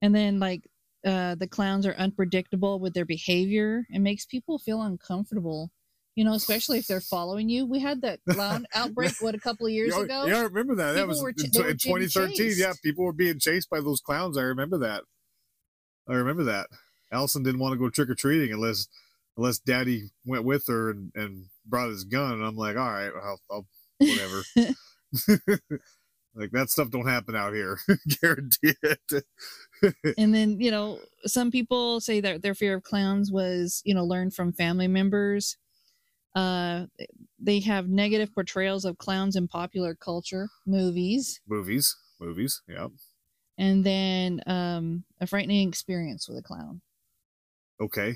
and 0.00 0.14
then 0.14 0.38
like 0.38 0.68
uh 1.04 1.34
the 1.34 1.46
clowns 1.48 1.86
are 1.86 1.94
unpredictable 1.94 2.78
with 2.78 2.94
their 2.94 3.04
behavior 3.04 3.86
and 3.90 4.02
makes 4.04 4.24
people 4.26 4.58
feel 4.58 4.82
uncomfortable 4.82 5.70
you 6.14 6.24
know 6.24 6.34
especially 6.34 6.78
if 6.78 6.86
they're 6.86 7.00
following 7.00 7.48
you 7.48 7.64
we 7.64 7.78
had 7.78 8.02
that 8.02 8.20
clown 8.28 8.66
outbreak 8.74 9.12
what 9.20 9.34
a 9.34 9.38
couple 9.38 9.66
of 9.66 9.72
years 9.72 9.96
ago 9.96 10.26
yeah, 10.26 10.38
I 10.38 10.42
remember 10.42 10.74
that. 10.76 10.92
That 10.92 11.08
was 11.08 11.22
were 11.22 11.30
in, 11.30 11.44
in 11.44 11.50
being 11.50 11.76
2013. 11.78 12.52
Yeah, 12.56 12.72
people 12.82 13.04
were 13.04 13.12
being 13.12 13.38
chased 13.38 13.70
by 13.70 13.80
those 13.80 14.00
clowns. 14.00 14.36
I 14.36 14.42
remember 14.42 14.78
that. 14.78 15.02
I 16.08 16.14
remember 16.14 16.44
that. 16.44 16.68
Allison 17.12 17.42
didn't 17.42 17.60
want 17.60 17.74
to 17.74 17.78
go 17.78 17.90
trick 17.90 18.10
or 18.10 18.14
treating 18.14 18.52
unless 18.52 18.88
unless 19.36 19.58
Daddy 19.58 20.10
went 20.24 20.44
with 20.44 20.66
her 20.66 20.90
and, 20.90 21.12
and 21.14 21.46
brought 21.66 21.88
his 21.88 22.04
gun. 22.04 22.32
And 22.32 22.44
I'm 22.44 22.56
like, 22.56 22.76
all 22.76 22.90
right, 22.90 23.10
I'll, 23.22 23.40
I'll 23.50 23.66
whatever. 23.98 24.42
like 26.34 26.50
that 26.52 26.70
stuff 26.70 26.90
don't 26.90 27.08
happen 27.08 27.36
out 27.36 27.52
here. 27.52 27.78
Guarantee 28.20 28.74
it. 28.82 29.24
and 30.18 30.34
then 30.34 30.60
you 30.60 30.70
know 30.70 30.98
some 31.24 31.50
people 31.50 32.00
say 32.00 32.20
that 32.20 32.42
their 32.42 32.54
fear 32.54 32.74
of 32.76 32.82
clowns 32.82 33.30
was 33.30 33.82
you 33.84 33.94
know 33.94 34.04
learned 34.04 34.34
from 34.34 34.52
family 34.52 34.88
members 34.88 35.56
uh 36.34 36.86
they 37.38 37.60
have 37.60 37.88
negative 37.88 38.32
portrayals 38.32 38.84
of 38.84 38.96
clowns 38.98 39.36
in 39.36 39.46
popular 39.48 39.94
culture 39.94 40.48
movies 40.66 41.40
movies, 41.46 41.96
movies. 42.20 42.62
Yeah. 42.68 42.88
and 43.58 43.84
then 43.84 44.40
um 44.46 45.04
a 45.20 45.26
frightening 45.26 45.68
experience 45.68 46.28
with 46.28 46.38
a 46.38 46.42
clown 46.42 46.80
Okay. 47.80 48.14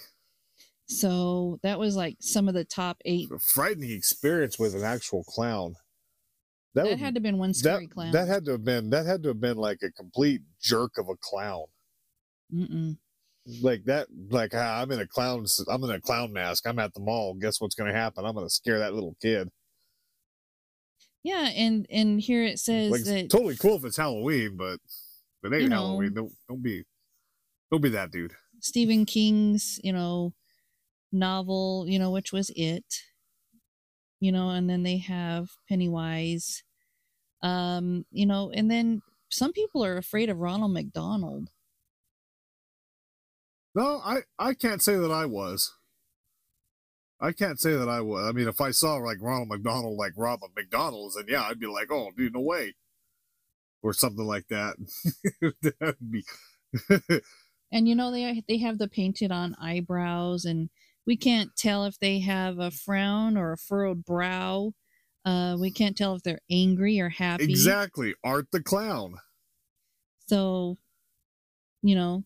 so 0.86 1.58
that 1.62 1.78
was 1.78 1.96
like 1.96 2.16
some 2.20 2.48
of 2.48 2.54
the 2.54 2.64
top 2.64 2.98
eight 3.04 3.28
A 3.32 3.38
frightening 3.38 3.90
experience 3.90 4.58
with 4.58 4.74
an 4.74 4.84
actual 4.84 5.24
clown. 5.24 5.74
That, 6.74 6.84
that 6.84 6.90
would, 6.90 6.98
had 7.00 7.14
to 7.14 7.18
have 7.18 7.22
been 7.22 7.38
one 7.38 7.50
that, 7.50 7.56
scary 7.56 7.86
clown 7.86 8.12
that 8.12 8.28
had 8.28 8.44
to 8.44 8.52
have 8.52 8.64
been 8.64 8.90
that 8.90 9.06
had 9.06 9.22
to 9.24 9.28
have 9.30 9.40
been 9.40 9.56
like 9.56 9.78
a 9.82 9.90
complete 9.90 10.42
jerk 10.60 10.92
of 10.98 11.08
a 11.08 11.16
clown. 11.20 11.64
Mm-mm. 12.54 12.96
Like 13.62 13.84
that 13.84 14.08
like 14.30 14.52
ah, 14.54 14.80
i'm 14.80 14.90
in 14.90 15.00
a 15.00 15.06
clown 15.06 15.46
i'm 15.68 15.82
in 15.84 15.90
a 15.90 16.00
clown 16.00 16.32
mask 16.32 16.66
i'm 16.66 16.78
at 16.78 16.92
the 16.94 17.00
mall 17.00 17.34
guess 17.34 17.60
what's 17.60 17.74
going 17.74 17.90
to 17.90 17.96
happen 17.96 18.24
i'm 18.24 18.34
going 18.34 18.46
to 18.46 18.50
scare 18.50 18.78
that 18.78 18.94
little 18.94 19.16
kid 19.22 19.48
yeah 21.22 21.48
and 21.54 21.86
and 21.90 22.20
here 22.20 22.44
it 22.44 22.58
says 22.58 22.90
like 22.90 23.04
that 23.04 23.18
it's 23.18 23.32
totally 23.32 23.56
cool 23.56 23.76
if 23.76 23.84
it's 23.84 23.96
halloween 23.96 24.56
but 24.56 24.78
if 25.42 25.52
it 25.52 25.52
ain't 25.52 25.62
You 25.62 25.68
know. 25.68 25.76
halloween 25.76 26.14
don't 26.14 26.32
don't 26.48 26.62
be 26.62 26.84
don't 27.70 27.82
be 27.82 27.90
that 27.90 28.10
dude 28.10 28.34
Stephen 28.60 29.04
King's, 29.04 29.78
you 29.82 29.92
know, 29.92 30.34
novel, 31.12 31.84
you 31.88 31.98
know, 31.98 32.10
which 32.10 32.32
was 32.32 32.50
it. 32.56 33.02
You 34.20 34.32
know, 34.32 34.50
and 34.50 34.68
then 34.68 34.82
they 34.82 34.96
have 34.98 35.50
Pennywise. 35.68 36.62
Um, 37.42 38.06
you 38.10 38.26
know, 38.26 38.50
and 38.50 38.70
then 38.70 39.02
some 39.28 39.52
people 39.52 39.84
are 39.84 39.96
afraid 39.96 40.30
of 40.30 40.38
Ronald 40.38 40.72
McDonald. 40.72 41.50
No 43.76 44.00
i 44.04 44.22
i 44.38 44.54
can't 44.54 44.82
say 44.82 44.96
that 44.96 45.12
i 45.12 45.24
was. 45.24 45.72
I 47.20 47.32
can't 47.32 47.60
say 47.60 47.72
that 47.74 47.88
i 47.88 48.00
was 48.00 48.28
i 48.28 48.32
mean 48.32 48.48
if 48.48 48.60
i 48.60 48.72
saw 48.72 48.96
like 48.96 49.18
ronald 49.20 49.48
mcdonald 49.48 49.96
like 49.96 50.12
rob 50.16 50.40
mcdonald's 50.56 51.14
then 51.14 51.26
yeah 51.28 51.44
i'd 51.44 51.60
be 51.60 51.66
like 51.66 51.92
oh 51.92 52.10
dude 52.16 52.34
no 52.34 52.40
way. 52.40 52.74
Or 53.82 53.92
something 53.92 54.26
like 54.26 54.48
that. 54.48 54.74
That 55.62 55.96
be 56.10 56.24
And 57.72 57.86
you 57.88 57.94
know 57.94 58.10
they 58.10 58.42
they 58.48 58.58
have 58.58 58.78
the 58.78 58.88
painted 58.88 59.30
on 59.30 59.54
eyebrows 59.60 60.44
and 60.44 60.70
we 61.06 61.16
can't 61.16 61.54
tell 61.56 61.84
if 61.84 61.98
they 62.00 62.18
have 62.20 62.58
a 62.58 62.70
frown 62.70 63.36
or 63.36 63.52
a 63.52 63.58
furrowed 63.58 64.04
brow. 64.04 64.72
Uh 65.24 65.56
we 65.60 65.70
can't 65.70 65.96
tell 65.96 66.14
if 66.16 66.22
they're 66.22 66.40
angry 66.50 66.98
or 67.00 67.10
happy. 67.10 67.44
exactly. 67.44 68.14
Art 68.24 68.46
the 68.50 68.62
clown. 68.62 69.16
So, 70.26 70.76
you 71.82 71.94
know, 71.94 72.24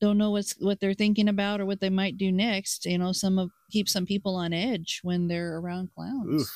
don't 0.00 0.18
know 0.18 0.30
what's 0.30 0.54
what 0.60 0.80
they're 0.80 0.94
thinking 0.94 1.28
about 1.28 1.60
or 1.60 1.66
what 1.66 1.80
they 1.80 1.90
might 1.90 2.18
do 2.18 2.30
next. 2.30 2.84
You 2.84 2.98
know, 2.98 3.12
some 3.12 3.38
of 3.38 3.50
keep 3.70 3.88
some 3.88 4.06
people 4.06 4.34
on 4.36 4.52
edge 4.52 5.00
when 5.02 5.28
they're 5.28 5.58
around 5.58 5.90
clowns. 5.94 6.42
Oof. 6.42 6.52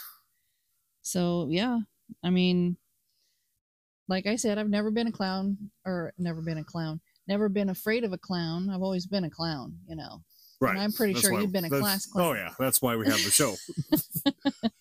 So 1.02 1.48
yeah, 1.50 1.78
I 2.22 2.30
mean, 2.30 2.76
like 4.08 4.26
I 4.26 4.36
said, 4.36 4.58
I've 4.58 4.68
never 4.68 4.90
been 4.90 5.06
a 5.06 5.12
clown 5.12 5.56
or 5.86 6.12
never 6.18 6.42
been 6.42 6.58
a 6.58 6.64
clown. 6.64 7.00
Never 7.28 7.48
been 7.48 7.70
afraid 7.70 8.04
of 8.04 8.12
a 8.12 8.18
clown. 8.18 8.68
I've 8.70 8.82
always 8.82 9.06
been 9.06 9.24
a 9.24 9.30
clown. 9.30 9.74
You 9.88 9.96
know. 9.96 10.22
Right. 10.60 10.76
I'm 10.76 10.92
pretty 10.92 11.14
That's 11.14 11.24
sure 11.24 11.32
why- 11.32 11.40
you've 11.40 11.52
been 11.52 11.64
a 11.64 11.70
class 11.70 12.06
oh, 12.10 12.12
clown. 12.12 12.26
Oh 12.26 12.32
yeah, 12.34 12.50
that's 12.58 12.82
why 12.82 12.94
we 12.96 13.06
have 13.06 13.24
the 13.24 13.30
show. 13.30 13.54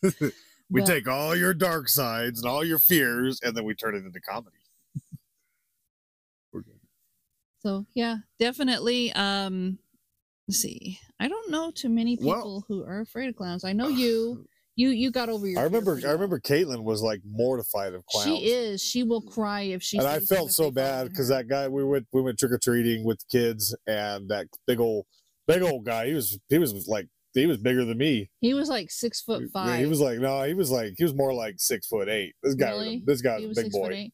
we 0.69 0.81
But- 0.81 0.85
take 0.85 1.07
all 1.07 1.35
your 1.35 1.53
dark 1.53 1.87
sides 1.87 2.41
and 2.41 2.49
all 2.49 2.65
your 2.65 2.79
fears, 2.79 3.39
and 3.41 3.55
then 3.55 3.63
we 3.63 3.75
turn 3.75 3.95
it 3.95 4.03
into 4.05 4.19
comedy. 4.19 4.57
So 7.59 7.85
yeah, 7.93 8.17
definitely. 8.39 9.11
Um, 9.13 9.79
let's 10.47 10.59
see. 10.61 10.99
I 11.19 11.27
don't 11.27 11.51
know 11.51 11.71
too 11.71 11.89
many 11.89 12.17
Well- 12.19 12.35
people 12.37 12.65
who 12.67 12.83
are 12.83 13.01
afraid 13.01 13.29
of 13.29 13.35
clowns. 13.35 13.63
I 13.63 13.73
know 13.73 13.87
you. 14.03 14.45
You 14.75 14.91
you 14.91 15.11
got 15.11 15.27
over 15.27 15.45
your. 15.45 15.59
I 15.59 15.63
remember 15.63 15.99
I 16.07 16.11
remember 16.11 16.39
Caitlin 16.39 16.83
was 16.83 17.01
like 17.01 17.19
mortified 17.25 17.93
of 17.93 18.05
clowns. 18.05 18.27
She 18.27 18.45
is. 18.49 18.81
She 18.81 19.03
will 19.03 19.21
cry 19.21 19.63
if 19.63 19.83
she. 19.83 19.97
and 19.97 20.07
I 20.07 20.19
felt 20.21 20.51
so 20.51 20.71
bad 20.71 21.09
because 21.09 21.27
that 21.27 21.49
guy 21.49 21.67
we 21.67 21.83
went 21.83 22.07
we 22.13 22.21
went 22.21 22.39
trick 22.39 22.53
or 22.53 22.59
treating 22.59 23.03
with 23.03 23.19
kids 23.29 23.75
and 23.87 24.29
that 24.29 24.47
big 24.67 24.79
old 24.79 25.05
big 25.47 25.63
old 25.63 25.83
guy 25.83 26.07
he 26.07 26.13
was 26.13 26.39
he 26.47 26.57
was 26.59 26.87
like 26.87 27.07
he 27.33 27.45
was 27.45 27.57
bigger 27.57 27.83
than 27.83 27.97
me. 27.97 28.29
he 28.39 28.53
was 28.53 28.69
like 28.69 28.89
six 28.89 29.19
foot 29.19 29.41
Yeah, 29.41 29.47
five. 29.51 29.79
He 29.81 29.85
was 29.85 29.99
like 29.99 30.19
no, 30.19 30.43
he 30.43 30.53
was 30.53 30.71
like 30.71 30.93
he 30.97 31.03
was 31.03 31.13
more 31.13 31.33
like 31.33 31.55
six 31.57 31.85
foot 31.87 32.07
eight. 32.07 32.35
This 32.41 32.55
guy 32.55 32.71
was 32.71 32.79
a- 32.79 32.85
Really? 32.85 33.03
this 33.05 33.21
a 33.25 33.47
was 33.47 33.57
big 33.57 33.65
six 33.65 33.75
foot 33.75 33.89
boy. 33.89 34.09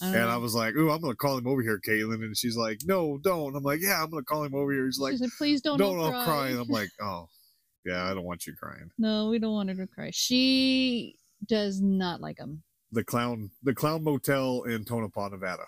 I 0.00 0.06
And 0.06 0.16
know. 0.22 0.28
I 0.28 0.36
was 0.36 0.54
like, 0.54 0.74
"Ooh, 0.76 0.90
I'm 0.90 1.00
gonna 1.00 1.16
call 1.16 1.36
him 1.38 1.46
over 1.46 1.62
here, 1.62 1.80
Caitlin." 1.80 2.22
And 2.24 2.36
she's 2.36 2.56
like, 2.56 2.78
"No, 2.84 3.18
don't." 3.18 3.56
I'm 3.56 3.62
like, 3.62 3.80
"Yeah, 3.80 4.02
I'm 4.02 4.10
gonna 4.10 4.22
call 4.24 4.44
him 4.44 4.54
over 4.54 4.72
here." 4.72 4.86
He's 4.86 4.98
like, 4.98 5.16
said, 5.16 5.30
"Please 5.38 5.60
don't, 5.60 5.78
"Don't, 5.78 5.98
don't 5.98 6.14
cry." 6.24 6.48
And 6.50 6.60
I'm 6.60 6.68
like, 6.68 6.90
"Oh, 7.00 7.28
yeah, 7.84 8.10
I 8.10 8.14
don't 8.14 8.24
want 8.24 8.46
you 8.46 8.54
crying." 8.54 8.90
no, 8.98 9.28
we 9.30 9.38
don't 9.38 9.52
want 9.52 9.68
her 9.70 9.74
to 9.74 9.86
cry. 9.86 10.10
She 10.12 11.16
does 11.46 11.80
not 11.80 12.20
like 12.20 12.38
him. 12.38 12.62
The 12.92 13.04
clown, 13.04 13.50
the 13.62 13.74
clown 13.74 14.02
motel 14.04 14.62
in 14.62 14.84
Tonopah, 14.84 15.28
Nevada. 15.28 15.64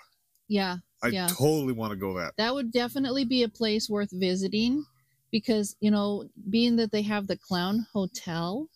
Yeah, 0.48 0.78
I 1.02 1.10
Yeah. 1.12 1.28
totally 1.28 1.72
want 1.72 1.92
to 1.92 1.96
go 1.96 2.14
that. 2.14 2.34
that 2.36 2.54
would 2.54 2.72
definitely 2.72 3.24
be 3.24 3.42
a 3.42 3.48
place 3.48 3.88
worth 3.90 4.10
visiting 4.12 4.84
because 5.30 5.76
you 5.80 5.90
know, 5.90 6.28
being 6.50 6.76
that 6.76 6.92
they 6.92 7.02
have 7.02 7.26
the 7.26 7.36
clown 7.36 7.86
hotel, 7.92 8.68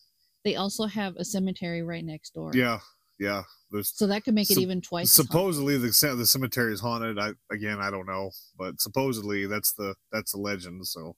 they 0.44 0.56
also 0.56 0.84
have 0.86 1.16
a 1.16 1.24
cemetery 1.24 1.82
right 1.82 2.04
next 2.04 2.34
door. 2.34 2.52
Yeah, 2.54 2.80
yeah. 3.18 3.42
There's 3.70 3.90
So 3.96 4.06
that 4.06 4.24
could 4.24 4.34
make 4.34 4.50
it 4.50 4.54
Sup- 4.54 4.62
even 4.62 4.80
twice. 4.80 5.04
as 5.06 5.12
supposedly 5.12 5.76
the 5.78 5.92
ce- 5.92 6.16
the 6.16 6.26
cemetery 6.26 6.72
is 6.72 6.80
haunted. 6.80 7.18
I 7.18 7.30
again, 7.50 7.78
I 7.80 7.90
don't 7.90 8.06
know, 8.06 8.30
but 8.56 8.80
supposedly 8.80 9.46
that's 9.46 9.72
the 9.72 9.94
that's 10.12 10.32
the 10.32 10.38
legend. 10.38 10.86
So 10.86 11.16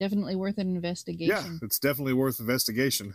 definitely 0.00 0.34
worth 0.36 0.58
an 0.58 0.74
investigation. 0.74 1.34
yeah, 1.34 1.58
it's 1.62 1.78
definitely 1.78 2.12
worth 2.14 2.40
investigation. 2.40 3.14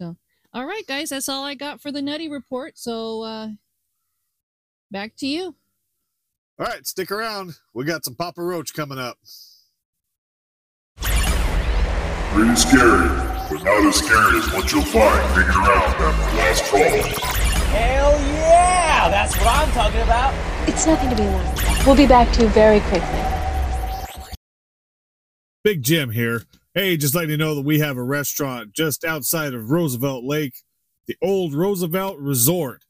So 0.00 0.16
all 0.52 0.66
right, 0.66 0.86
guys, 0.86 1.08
that's 1.10 1.28
all 1.28 1.44
I 1.44 1.54
got 1.54 1.80
for 1.80 1.90
the 1.90 2.02
nutty 2.02 2.28
report. 2.28 2.78
So 2.78 3.22
uh 3.22 3.48
back 4.90 5.16
to 5.18 5.26
you. 5.26 5.54
All 6.58 6.66
right, 6.66 6.86
stick 6.86 7.10
around. 7.10 7.54
We 7.72 7.84
got 7.84 8.04
some 8.04 8.14
Papa 8.14 8.42
Roach 8.42 8.74
coming 8.74 8.98
up. 8.98 9.16
Pretty 12.34 12.56
scary, 12.56 13.08
but 13.50 13.62
not 13.62 13.86
as 13.86 13.96
scary 13.96 14.38
as 14.38 14.52
what 14.52 14.72
you'll 14.72 14.82
find 14.82 15.34
digging 15.34 15.50
around 15.50 15.82
after 15.82 16.36
last 16.36 16.64
fall. 16.64 16.80
Hell 17.70 18.20
yeah! 18.20 19.08
That's 19.10 19.36
what 19.36 19.46
I'm 19.46 19.70
talking 19.72 20.00
about. 20.00 20.34
It's 20.68 20.86
nothing 20.86 21.10
to 21.10 21.16
be 21.16 21.22
alarmed. 21.22 21.86
We'll 21.86 21.96
be 21.96 22.06
back 22.06 22.32
to 22.34 22.42
you 22.42 22.48
very 22.48 22.80
quickly. 22.80 23.20
Big 25.62 25.82
Jim 25.82 26.10
here. 26.10 26.42
Hey, 26.74 26.96
just 26.96 27.14
letting 27.14 27.30
you 27.30 27.36
know 27.36 27.54
that 27.54 27.64
we 27.64 27.78
have 27.78 27.96
a 27.96 28.02
restaurant 28.02 28.72
just 28.72 29.04
outside 29.04 29.54
of 29.54 29.70
Roosevelt 29.70 30.24
Lake, 30.24 30.54
the 31.06 31.16
old 31.22 31.54
Roosevelt 31.54 32.18
Resort, 32.18 32.82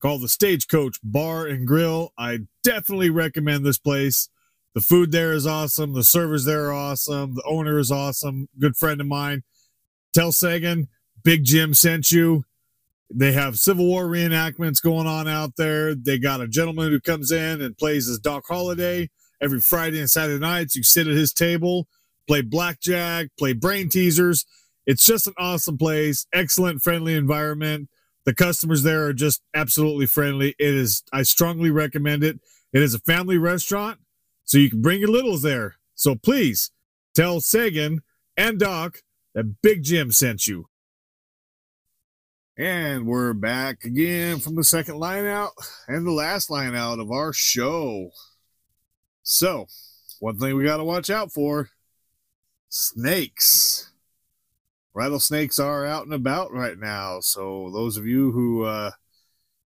called 0.00 0.22
the 0.22 0.28
Stagecoach 0.28 0.98
Bar 1.02 1.46
and 1.46 1.66
Grill. 1.66 2.12
I 2.16 2.40
definitely 2.62 3.10
recommend 3.10 3.64
this 3.66 3.78
place. 3.78 4.28
The 4.74 4.80
food 4.80 5.10
there 5.10 5.32
is 5.32 5.46
awesome. 5.46 5.94
The 5.94 6.04
servers 6.04 6.44
there 6.44 6.66
are 6.66 6.72
awesome. 6.72 7.34
The 7.34 7.42
owner 7.44 7.78
is 7.78 7.90
awesome. 7.90 8.48
Good 8.58 8.76
friend 8.76 9.00
of 9.00 9.06
mine. 9.06 9.42
Tell 10.14 10.32
Sagan, 10.32 10.88
Big 11.22 11.44
Jim 11.44 11.74
sent 11.74 12.10
you. 12.10 12.44
They 13.10 13.32
have 13.32 13.58
Civil 13.58 13.86
War 13.86 14.06
reenactments 14.06 14.82
going 14.82 15.06
on 15.06 15.26
out 15.28 15.56
there. 15.56 15.94
They 15.94 16.18
got 16.18 16.40
a 16.40 16.48
gentleman 16.48 16.90
who 16.90 17.00
comes 17.00 17.30
in 17.30 17.62
and 17.62 17.76
plays 17.76 18.08
as 18.08 18.18
Doc 18.18 18.44
Holliday 18.46 19.10
every 19.40 19.60
Friday 19.60 19.98
and 19.98 20.10
Saturday 20.10 20.38
nights. 20.38 20.76
You 20.76 20.82
sit 20.82 21.06
at 21.06 21.14
his 21.14 21.32
table 21.32 21.88
play 22.28 22.42
blackjack, 22.42 23.28
play 23.36 23.54
brain 23.54 23.88
teasers. 23.88 24.44
It's 24.86 25.04
just 25.04 25.26
an 25.26 25.34
awesome 25.38 25.76
place, 25.76 26.26
excellent, 26.32 26.82
friendly 26.82 27.14
environment. 27.14 27.88
The 28.24 28.34
customers 28.34 28.82
there 28.82 29.04
are 29.06 29.14
just 29.14 29.42
absolutely 29.54 30.06
friendly. 30.06 30.54
It 30.58 30.74
is, 30.74 31.02
I 31.12 31.22
strongly 31.22 31.70
recommend 31.70 32.22
it. 32.22 32.38
It 32.72 32.82
is 32.82 32.94
a 32.94 33.00
family 33.00 33.38
restaurant, 33.38 33.98
so 34.44 34.58
you 34.58 34.68
can 34.70 34.82
bring 34.82 35.00
your 35.00 35.08
littles 35.08 35.42
there. 35.42 35.76
So 35.94 36.14
please 36.14 36.70
tell 37.14 37.40
Sagan 37.40 38.02
and 38.36 38.58
Doc 38.58 39.02
that 39.38 39.62
Big 39.62 39.84
Jim 39.84 40.10
sent 40.10 40.48
you. 40.48 40.68
And 42.56 43.06
we're 43.06 43.34
back 43.34 43.84
again 43.84 44.40
from 44.40 44.56
the 44.56 44.64
second 44.64 44.98
line 44.98 45.26
out 45.26 45.52
and 45.86 46.04
the 46.04 46.10
last 46.10 46.50
line 46.50 46.74
out 46.74 46.98
of 46.98 47.12
our 47.12 47.32
show. 47.32 48.10
So, 49.22 49.68
one 50.18 50.40
thing 50.40 50.56
we 50.56 50.64
got 50.64 50.78
to 50.78 50.84
watch 50.84 51.08
out 51.08 51.30
for 51.30 51.70
snakes. 52.68 53.92
Rattlesnakes 54.92 55.60
are 55.60 55.86
out 55.86 56.02
and 56.04 56.14
about 56.14 56.52
right 56.52 56.76
now. 56.76 57.20
So, 57.20 57.70
those 57.72 57.96
of 57.96 58.08
you 58.08 58.32
who 58.32 58.64
uh, 58.64 58.90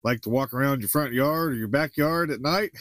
like 0.06 0.22
to 0.22 0.30
walk 0.30 0.54
around 0.54 0.80
your 0.80 0.88
front 0.88 1.12
yard 1.12 1.52
or 1.52 1.56
your 1.56 1.68
backyard 1.68 2.32
at 2.32 2.40
night, 2.40 2.72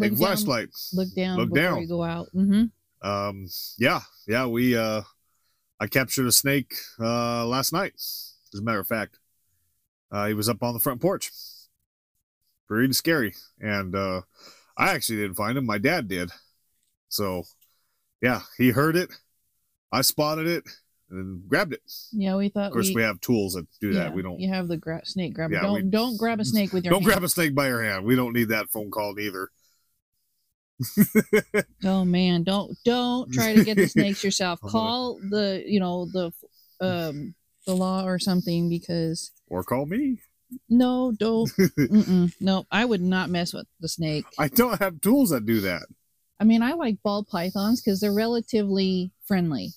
take 0.00 0.12
a 0.12 0.14
down, 0.14 0.16
flashlight. 0.16 0.70
Look 0.94 1.14
down 1.14 1.36
Look 1.36 1.50
before 1.50 1.62
down. 1.62 1.80
you 1.82 1.88
go 1.88 2.02
out. 2.02 2.28
hmm 2.32 2.64
Um, 3.02 3.46
yeah, 3.76 4.00
yeah, 4.26 4.46
we, 4.46 4.74
uh, 4.74 5.02
I 5.80 5.86
captured 5.86 6.26
a 6.26 6.32
snake 6.32 6.74
uh, 7.00 7.46
last 7.46 7.72
night, 7.72 7.94
as 7.94 8.58
a 8.58 8.62
matter 8.62 8.80
of 8.80 8.86
fact. 8.86 9.18
Uh, 10.10 10.26
he 10.26 10.34
was 10.34 10.48
up 10.48 10.62
on 10.62 10.74
the 10.74 10.80
front 10.80 11.00
porch. 11.00 11.30
Pretty 12.66 12.92
scary. 12.92 13.34
And 13.60 13.94
uh, 13.94 14.22
I 14.76 14.90
actually 14.90 15.18
didn't 15.18 15.36
find 15.36 15.56
him. 15.56 15.66
My 15.66 15.78
dad 15.78 16.08
did. 16.08 16.30
So, 17.08 17.44
yeah, 18.20 18.40
he 18.56 18.70
heard 18.70 18.96
it. 18.96 19.10
I 19.92 20.02
spotted 20.02 20.46
it 20.46 20.64
and 21.10 21.48
grabbed 21.48 21.72
it. 21.72 21.82
Yeah, 22.12 22.36
we 22.36 22.48
thought 22.48 22.66
Of 22.66 22.72
course, 22.72 22.88
we, 22.88 22.96
we 22.96 23.02
have 23.02 23.20
tools 23.20 23.54
that 23.54 23.66
do 23.80 23.88
yeah, 23.92 24.04
that. 24.04 24.14
We 24.14 24.22
don't 24.22 24.38
You 24.38 24.48
have 24.52 24.68
the 24.68 24.76
gra- 24.76 25.04
snake 25.04 25.34
grabber. 25.34 25.54
Yeah, 25.54 25.62
don't 25.62 25.84
we- 25.84 25.90
don't 25.90 26.18
grab 26.18 26.40
a 26.40 26.44
snake 26.44 26.72
with 26.72 26.84
your. 26.84 26.92
don't 26.94 27.04
grab 27.04 27.22
a 27.22 27.28
snake 27.28 27.54
by 27.54 27.68
your 27.68 27.82
hand. 27.82 28.04
We 28.04 28.16
don't 28.16 28.34
need 28.34 28.48
that 28.48 28.70
phone 28.70 28.90
call 28.90 29.18
either. 29.18 29.50
Oh 31.84 32.04
man, 32.04 32.42
don't 32.42 32.76
don't 32.84 33.32
try 33.32 33.54
to 33.54 33.64
get 33.64 33.76
the 33.76 33.88
snakes 33.88 34.24
yourself. 34.24 34.60
Call 34.60 35.20
the 35.30 35.62
you 35.66 35.80
know 35.80 36.06
the 36.06 36.32
um 36.80 37.34
the 37.66 37.74
law 37.74 38.04
or 38.04 38.18
something 38.18 38.68
because 38.68 39.30
or 39.48 39.62
call 39.62 39.86
me. 39.86 40.18
no, 40.68 41.12
don't. 41.12 41.50
No, 42.40 42.66
I 42.70 42.84
would 42.84 43.02
not 43.02 43.30
mess 43.30 43.52
with 43.52 43.66
the 43.80 43.88
snake. 43.88 44.24
I 44.38 44.48
don't 44.48 44.80
have 44.80 45.00
tools 45.00 45.30
that 45.30 45.46
do 45.46 45.60
that. 45.60 45.82
I 46.40 46.44
mean, 46.44 46.62
I 46.62 46.72
like 46.72 47.02
ball 47.02 47.24
pythons 47.24 47.80
because 47.80 48.00
they're 48.00 48.12
relatively 48.12 49.10
friendly, 49.26 49.72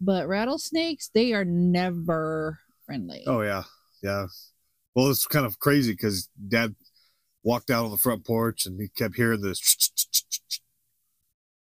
but 0.00 0.26
rattlesnakes 0.26 1.10
they 1.14 1.32
are 1.32 1.44
never 1.44 2.58
friendly. 2.86 3.24
Oh 3.26 3.42
yeah, 3.42 3.64
yeah. 4.02 4.26
Well, 4.94 5.10
it's 5.10 5.26
kind 5.26 5.46
of 5.46 5.58
crazy 5.58 5.92
because 5.92 6.28
Dad 6.48 6.74
walked 7.42 7.70
out 7.70 7.84
on 7.84 7.90
the 7.90 7.98
front 7.98 8.26
porch 8.26 8.66
and 8.66 8.80
he 8.80 8.88
kept 8.88 9.16
hearing 9.16 9.40
this. 9.40 9.60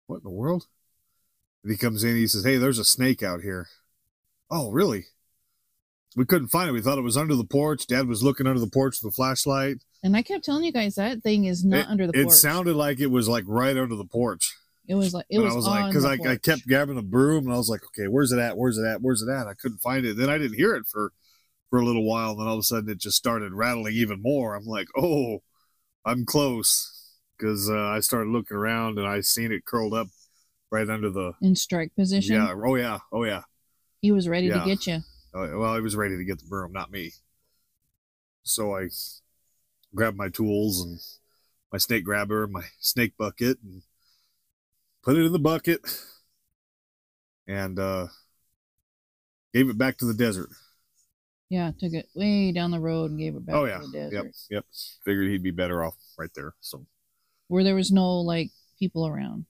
What 0.08 0.18
in 0.18 0.24
the 0.24 0.30
world? 0.30 0.68
And 1.63 1.72
he 1.72 1.78
comes 1.78 2.04
in. 2.04 2.16
He 2.16 2.28
says, 2.28 2.44
"Hey, 2.44 2.58
there's 2.58 2.80
a 2.80 2.86
snake 2.86 3.24
out 3.24 3.42
here." 3.42 3.68
Oh, 4.52 4.70
really? 4.70 5.06
We 6.16 6.26
couldn't 6.26 6.50
find 6.50 6.70
it. 6.70 6.74
We 6.74 6.82
thought 6.82 6.98
it 6.98 7.02
was 7.04 7.18
under 7.18 7.36
the 7.36 7.46
porch. 7.46 7.88
Dad 7.88 8.08
was 8.08 8.22
looking 8.22 8.46
under 8.46 8.60
the 8.60 8.70
porch 8.70 8.98
with 9.02 9.13
a 9.13 9.16
flashlight. 9.16 9.78
And 10.04 10.16
I 10.16 10.22
kept 10.22 10.44
telling 10.44 10.63
you 10.63 10.72
guys 10.72 10.96
that 10.96 11.24
thing 11.24 11.46
is 11.46 11.66
not 11.66 11.88
under 11.88 12.06
the 12.06 12.12
It 12.13 12.24
porch. 12.24 12.34
It 12.34 12.38
sounded 12.38 12.76
like 12.76 13.00
it 13.00 13.08
was 13.08 13.28
like 13.28 13.46
right 13.48 13.76
under 13.76 13.96
the 13.96 14.06
porch. 14.06 14.54
it 14.88 14.96
was 14.96 15.13
like 15.13 15.26
it 15.30 15.39
was, 15.39 15.54
I 15.54 15.56
was 15.56 15.68
on 15.68 15.82
like, 15.82 15.89
because 15.92 16.06
I, 16.06 16.13
I 16.32 16.36
kept 16.38 16.68
grabbing 16.68 16.96
the 16.96 17.02
broom 17.02 17.46
and 17.46 17.54
I 17.54 17.58
was 17.58 17.70
like, 17.70 17.82
okay, 17.86 18.08
where's 18.08 18.32
it 18.32 18.39
at? 18.39 18.58
Where's 18.58 18.78
it 18.78 18.86
at? 18.86 19.02
Where's 19.02 19.24
it 19.24 19.32
at? 19.32 19.48
I 19.48 19.54
couldn't 19.54 19.80
find 19.82 20.06
it. 20.06 20.18
Then 20.18 20.30
I 20.30 20.38
didn't 20.38 20.58
hear 20.58 20.76
it 20.76 20.86
for 20.86 21.13
for 21.70 21.80
a 21.80 21.86
little 21.86 22.06
while. 22.06 22.32
And 22.32 22.42
Then 22.42 22.48
all 22.48 22.54
of 22.56 22.60
a 22.60 22.63
sudden 22.63 22.89
it 22.89 23.00
just 23.00 23.18
started 23.18 23.54
rattling 23.54 23.94
even 23.94 24.22
more. 24.22 24.54
I'm 24.56 24.66
like, 24.66 24.88
oh, 24.96 25.42
I'm 26.06 26.26
close 26.26 27.03
because 27.38 27.69
uh, 27.69 27.76
I 27.88 28.00
started 28.00 28.30
looking 28.30 28.58
around 28.58 28.98
and 28.98 29.08
I 29.08 29.22
seen 29.22 29.52
it 29.52 29.65
curled 29.65 29.93
up 29.93 30.08
right 30.72 30.89
under 30.89 31.10
the. 31.10 31.34
in 31.41 31.56
strike 31.56 31.96
position. 31.96 32.36
Yeah. 32.36 32.54
Oh 32.54 32.76
yeah. 32.76 33.00
Oh 33.12 33.24
yeah. 33.24 33.41
He 34.02 34.12
was 34.12 34.28
ready 34.28 34.48
Yeah. 34.48 34.60
to 34.60 34.65
get 34.65 34.88
you. 34.88 35.00
Oh, 35.34 35.60
well, 35.60 35.74
I 35.74 35.80
was 35.80 35.96
ready 35.96 36.17
to 36.17 36.24
get 36.24 36.39
the 36.39 36.46
broom, 36.46 36.72
not 36.72 36.91
me. 36.91 37.12
So 38.43 38.76
I 38.76 38.89
grabbed 39.96 40.17
my 40.17 40.30
tools 40.30 40.82
and 40.82 41.00
my 41.72 41.78
snake 41.78 42.04
grabber, 42.04 42.46
my 42.48 42.65
snake 42.80 43.13
bucket, 43.17 43.58
and 43.63 43.82
put 45.02 45.15
it 45.15 45.26
in 45.26 45.32
the 45.32 45.39
bucket 45.39 45.80
and 47.48 47.80
uh, 47.80 48.08
gave 49.54 49.69
it 49.69 49.78
back 49.78 49.98
to 49.98 50.06
the 50.06 50.13
desert. 50.13 50.50
Yeah, 51.50 51.72
took 51.80 51.93
it 51.93 52.10
way 52.15 52.52
down 52.52 52.72
the 52.72 52.80
road 52.80 53.12
and 53.12 53.19
gave 53.19 53.36
it 53.36 53.46
back 53.46 53.56
oh 53.56 53.65
to 53.65 53.72
yeah, 53.72 53.78
the 53.80 53.91
desert. 53.91 54.12
Oh 54.12 54.17
yeah, 54.17 54.24
yep, 54.24 54.34
yep. 54.50 54.65
Figured 55.06 55.30
he'd 55.30 55.43
be 55.43 55.52
better 55.52 55.84
off 55.84 55.96
right 56.17 56.32
there. 56.36 56.54
So 56.62 56.86
Where 57.54 57.63
there 57.63 57.76
was 57.76 57.92
no 57.92 58.20
like 58.22 58.50
people 58.80 59.06
around. 59.08 59.46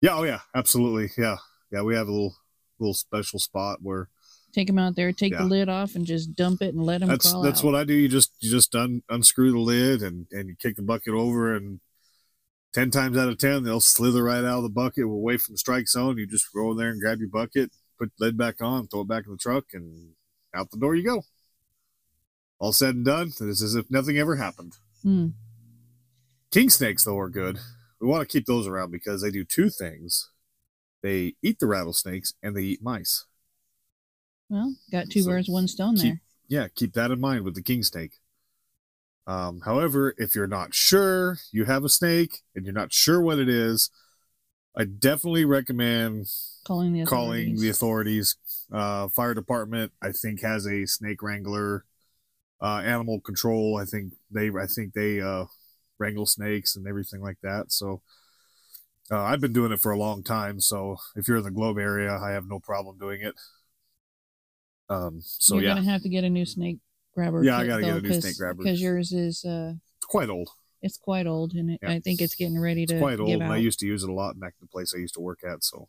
yeah, 0.00 0.16
oh 0.16 0.24
yeah, 0.24 0.40
absolutely, 0.54 1.10
yeah, 1.16 1.36
yeah. 1.70 1.82
We 1.82 1.94
have 1.94 2.08
a 2.08 2.12
little 2.12 2.34
little 2.80 2.94
special 2.94 3.38
spot 3.38 3.78
where 3.80 4.08
Take 4.52 4.68
him 4.68 4.80
out 4.80 4.96
there, 4.96 5.12
take 5.12 5.32
Yeah. 5.32 5.42
the 5.42 5.44
lid 5.44 5.68
off, 5.68 5.94
and 5.94 6.04
just 6.04 6.34
dump 6.34 6.60
it 6.62 6.74
and 6.74 6.84
let 6.84 7.02
him 7.02 7.08
that's 7.08 7.32
that's 7.42 7.60
out. 7.60 7.64
what 7.64 7.76
I 7.76 7.84
do. 7.84 7.94
You 7.94 8.08
just 8.08 8.32
you 8.40 8.50
just 8.50 8.74
un, 8.74 9.04
unscrew 9.08 9.52
the 9.52 9.58
lid 9.60 10.02
and 10.02 10.26
and 10.32 10.48
you 10.48 10.56
kick 10.56 10.74
the 10.74 10.82
bucket 10.82 11.14
over 11.14 11.54
and 11.54 11.78
ten 12.72 12.90
times 12.90 13.16
out 13.16 13.28
of 13.28 13.38
ten 13.38 13.62
they'll 13.62 13.80
slither 13.80 14.24
right 14.24 14.38
out 14.44 14.58
of 14.58 14.62
the 14.64 14.68
bucket 14.68 15.04
away 15.04 15.36
from 15.36 15.54
the 15.54 15.58
strike 15.58 15.86
zone. 15.86 16.18
You 16.18 16.26
just 16.26 16.52
go 16.52 16.72
in 16.72 16.76
there 16.76 16.90
and 16.90 17.00
grab 17.00 17.20
your 17.20 17.28
bucket, 17.28 17.70
put 18.00 18.10
the 18.18 18.24
lid 18.24 18.36
back 18.36 18.60
on, 18.60 18.88
throw 18.88 19.02
it 19.02 19.08
back 19.08 19.26
in 19.26 19.30
the 19.32 19.38
truck, 19.38 19.66
and 19.72 20.14
out 20.52 20.72
the 20.72 20.78
door 20.78 20.96
you 20.96 21.04
go. 21.04 21.22
All 22.58 22.72
said 22.72 22.96
and 22.96 23.04
done, 23.04 23.28
it's 23.28 23.62
as 23.62 23.76
if 23.76 23.88
nothing 23.90 24.18
ever 24.18 24.34
happened. 24.34 24.72
Mm. 25.04 25.34
King 26.50 26.68
snakes, 26.70 27.04
though, 27.04 27.18
are 27.18 27.28
good. 27.28 27.58
We 28.00 28.08
want 28.08 28.22
to 28.28 28.32
keep 28.32 28.46
those 28.46 28.66
around 28.66 28.90
because 28.90 29.22
they 29.22 29.30
do 29.30 29.44
two 29.44 29.70
things 29.70 30.30
they 31.02 31.34
eat 31.42 31.58
the 31.58 31.66
rattlesnakes 31.66 32.34
and 32.42 32.54
they 32.54 32.62
eat 32.62 32.82
mice. 32.82 33.24
Well, 34.50 34.74
got 34.92 35.08
two 35.08 35.22
So 35.22 35.30
birds, 35.30 35.48
one 35.48 35.66
stone 35.66 35.96
keep- 35.96 36.02
there. 36.04 36.20
Yeah, 36.48 36.68
keep 36.74 36.92
that 36.94 37.10
in 37.12 37.20
mind 37.20 37.44
with 37.44 37.54
the 37.54 37.62
king 37.62 37.82
snake. 37.84 38.14
Um, 39.26 39.60
however, 39.60 40.14
if 40.18 40.34
you're 40.34 40.46
not 40.48 40.74
sure 40.74 41.38
you 41.52 41.64
have 41.66 41.84
a 41.84 41.88
snake 41.88 42.40
and 42.54 42.64
you're 42.66 42.74
not 42.74 42.92
sure 42.92 43.20
what 43.22 43.38
it 43.38 43.48
is, 43.48 43.88
I 44.76 44.84
definitely 44.84 45.44
recommend 45.44 46.26
Calling 46.64 46.92
the 46.92 47.04
calling 47.04 47.54
the 47.56 47.68
authorities. 47.70 48.34
authorities. 48.34 48.66
Uh, 48.72 49.08
fire 49.08 49.32
department, 49.34 49.92
I 50.02 50.10
think, 50.12 50.42
has 50.42 50.66
a 50.66 50.84
snake 50.86 51.22
wrangler. 51.22 51.84
Uh, 52.60 52.82
animal 52.84 53.20
control, 53.20 53.78
I 53.78 53.84
think 53.84 54.12
they, 54.30 54.48
I 54.50 54.66
think 54.66 54.92
they 54.92 55.20
uh, 55.20 55.46
wrangle 56.00 56.26
snakes 56.26 56.74
and 56.74 56.88
everything 56.88 57.20
like 57.20 57.36
that. 57.42 57.70
So 57.70 58.00
uh, 59.12 59.22
I've 59.22 59.40
been 59.40 59.52
doing 59.52 59.70
it 59.70 59.80
for 59.80 59.92
a 59.92 59.98
long 59.98 60.22
time. 60.24 60.60
So 60.60 60.96
if 61.14 61.28
you're 61.28 61.36
in 61.36 61.44
the 61.44 61.50
Globe 61.50 61.78
area, 61.78 62.12
I 62.12 62.32
have 62.32 62.48
no 62.48 62.58
problem 62.58 62.98
doing 62.98 63.20
it. 63.20 63.34
Um, 64.88 65.20
so 65.22 65.54
You're 65.54 65.64
yeah, 65.64 65.74
gonna 65.74 65.90
have 65.90 66.02
to 66.02 66.08
get 66.08 66.24
a 66.24 66.30
new 66.30 66.44
snake 66.46 66.78
grabber. 67.14 67.44
Yeah, 67.44 67.58
I 67.58 67.66
gotta 67.66 67.82
get 67.82 67.96
a 67.96 68.00
new 68.00 68.20
snake 68.20 68.36
grabber. 68.36 68.62
because 68.64 68.80
yours 68.80 69.12
is 69.12 69.44
uh, 69.44 69.74
it's 69.98 70.06
quite 70.06 70.28
old. 70.28 70.48
it's 70.82 70.96
quite 70.96 71.26
old, 71.26 71.54
and 71.54 71.70
it, 71.70 71.80
Yeah. 71.82 71.90
I 71.90 72.00
think 72.00 72.20
it's 72.20 72.34
getting 72.34 72.58
ready 72.58 72.86
to 72.86 72.94
It's 72.94 73.00
quite 73.00 73.20
old, 73.20 73.30
and 73.30 73.42
out. 73.42 73.52
I 73.52 73.56
used 73.58 73.78
to 73.80 73.86
use 73.86 74.02
it 74.02 74.10
a 74.10 74.12
lot 74.12 74.40
back 74.40 74.54
in 74.60 74.66
the 74.66 74.70
place 74.70 74.92
I 74.92 74.98
used 74.98 75.14
to 75.14 75.20
work 75.20 75.40
at. 75.44 75.62
So 75.62 75.86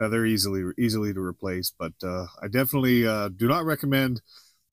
uh, 0.00 0.08
they're 0.08 0.24
easily 0.24 0.62
easily 0.78 1.12
to 1.12 1.20
replace. 1.20 1.72
But 1.78 1.92
uh, 2.02 2.26
I 2.42 2.48
definitely 2.48 3.06
uh, 3.06 3.28
do 3.28 3.46
not 3.48 3.66
recommend 3.66 4.22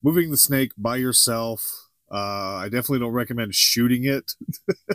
moving 0.02 0.30
the 0.30 0.36
snake 0.38 0.72
by 0.78 0.96
yourself. 0.96 1.87
Uh, 2.10 2.56
I 2.56 2.64
definitely 2.64 3.00
don't 3.00 3.12
recommend 3.12 3.54
shooting 3.54 4.04
it 4.04 4.32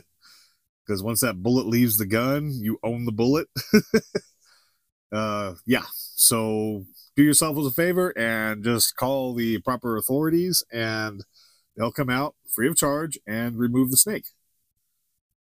because 0.86 1.04
once 1.04 1.22
that 1.22 1.44
bullet 1.44 1.68
leaves 1.68 1.98
the 1.98 2.06
gun, 2.06 2.52
you 2.54 2.80
own 2.84 3.06
the 3.06 3.12
bullet. 3.12 3.48
uh, 5.12 5.54
yeah, 5.66 5.86
so 5.94 6.86
do 7.16 7.24
yourself 7.24 7.58
a 7.58 7.72
favor 7.72 8.18
and 8.18 8.64
just 8.64 8.96
call 8.96 9.34
the 9.34 9.60
proper 9.60 9.98
authorities, 9.98 10.64
and 10.72 11.24
they'll 11.76 11.92
come 11.92 12.10
out 12.10 12.36
free 12.54 12.68
of 12.68 12.76
charge 12.76 13.18
and 13.28 13.58
remove 13.58 13.92
the 13.92 13.98
snake. 13.98 14.26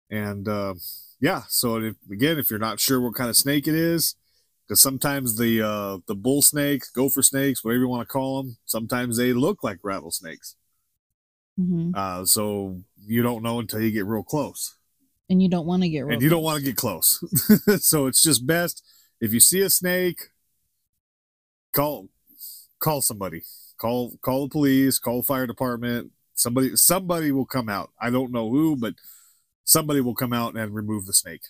And 0.09 0.47
uh, 0.47 0.75
yeah, 1.19 1.43
so 1.47 1.77
if, 1.77 1.95
again, 2.11 2.37
if 2.37 2.49
you're 2.49 2.59
not 2.59 2.79
sure 2.79 2.99
what 2.99 3.15
kind 3.15 3.29
of 3.29 3.37
snake 3.37 3.67
it 3.67 3.75
is, 3.75 4.15
because 4.67 4.81
sometimes 4.81 5.37
the 5.37 5.61
uh, 5.61 5.97
the 6.07 6.15
bull 6.15 6.41
snakes, 6.41 6.89
gopher 6.89 7.21
snakes, 7.21 7.63
whatever 7.63 7.83
you 7.83 7.87
want 7.87 8.07
to 8.07 8.11
call 8.11 8.41
them, 8.41 8.57
sometimes 8.65 9.17
they 9.17 9.33
look 9.33 9.63
like 9.63 9.79
rattlesnakes. 9.83 10.55
Mhm. 11.59 11.91
Uh, 11.95 12.25
so 12.25 12.81
you 13.05 13.21
don't 13.23 13.43
know 13.43 13.59
until 13.59 13.81
you 13.81 13.91
get 13.91 14.05
real 14.05 14.23
close, 14.23 14.75
And 15.29 15.41
you 15.41 15.49
don't 15.49 15.65
want 15.65 15.83
to 15.83 15.89
get 15.89 16.01
real 16.01 16.13
and 16.13 16.21
you 16.21 16.29
don't 16.29 16.41
close. 16.41 16.45
want 16.53 16.59
to 16.59 16.65
get 16.65 16.75
close. 16.77 17.19
so 17.85 18.07
it's 18.07 18.23
just 18.23 18.45
best 18.47 18.83
if 19.19 19.33
you 19.33 19.39
see 19.39 19.61
a 19.61 19.69
snake, 19.69 20.29
call 21.73 22.07
call 22.79 23.01
somebody, 23.01 23.43
call 23.77 24.17
call 24.21 24.47
the 24.47 24.51
police, 24.51 24.99
call 24.99 25.17
the 25.21 25.23
fire 25.23 25.47
department. 25.47 26.11
Somebody 26.35 26.75
somebody 26.75 27.31
will 27.31 27.45
come 27.45 27.69
out. 27.69 27.91
I 28.01 28.09
don't 28.09 28.31
know 28.31 28.49
who, 28.49 28.75
but 28.75 28.95
somebody 29.63 30.01
will 30.01 30.15
come 30.15 30.33
out 30.33 30.55
and 30.55 30.73
remove 30.73 31.05
the 31.05 31.13
snake. 31.13 31.41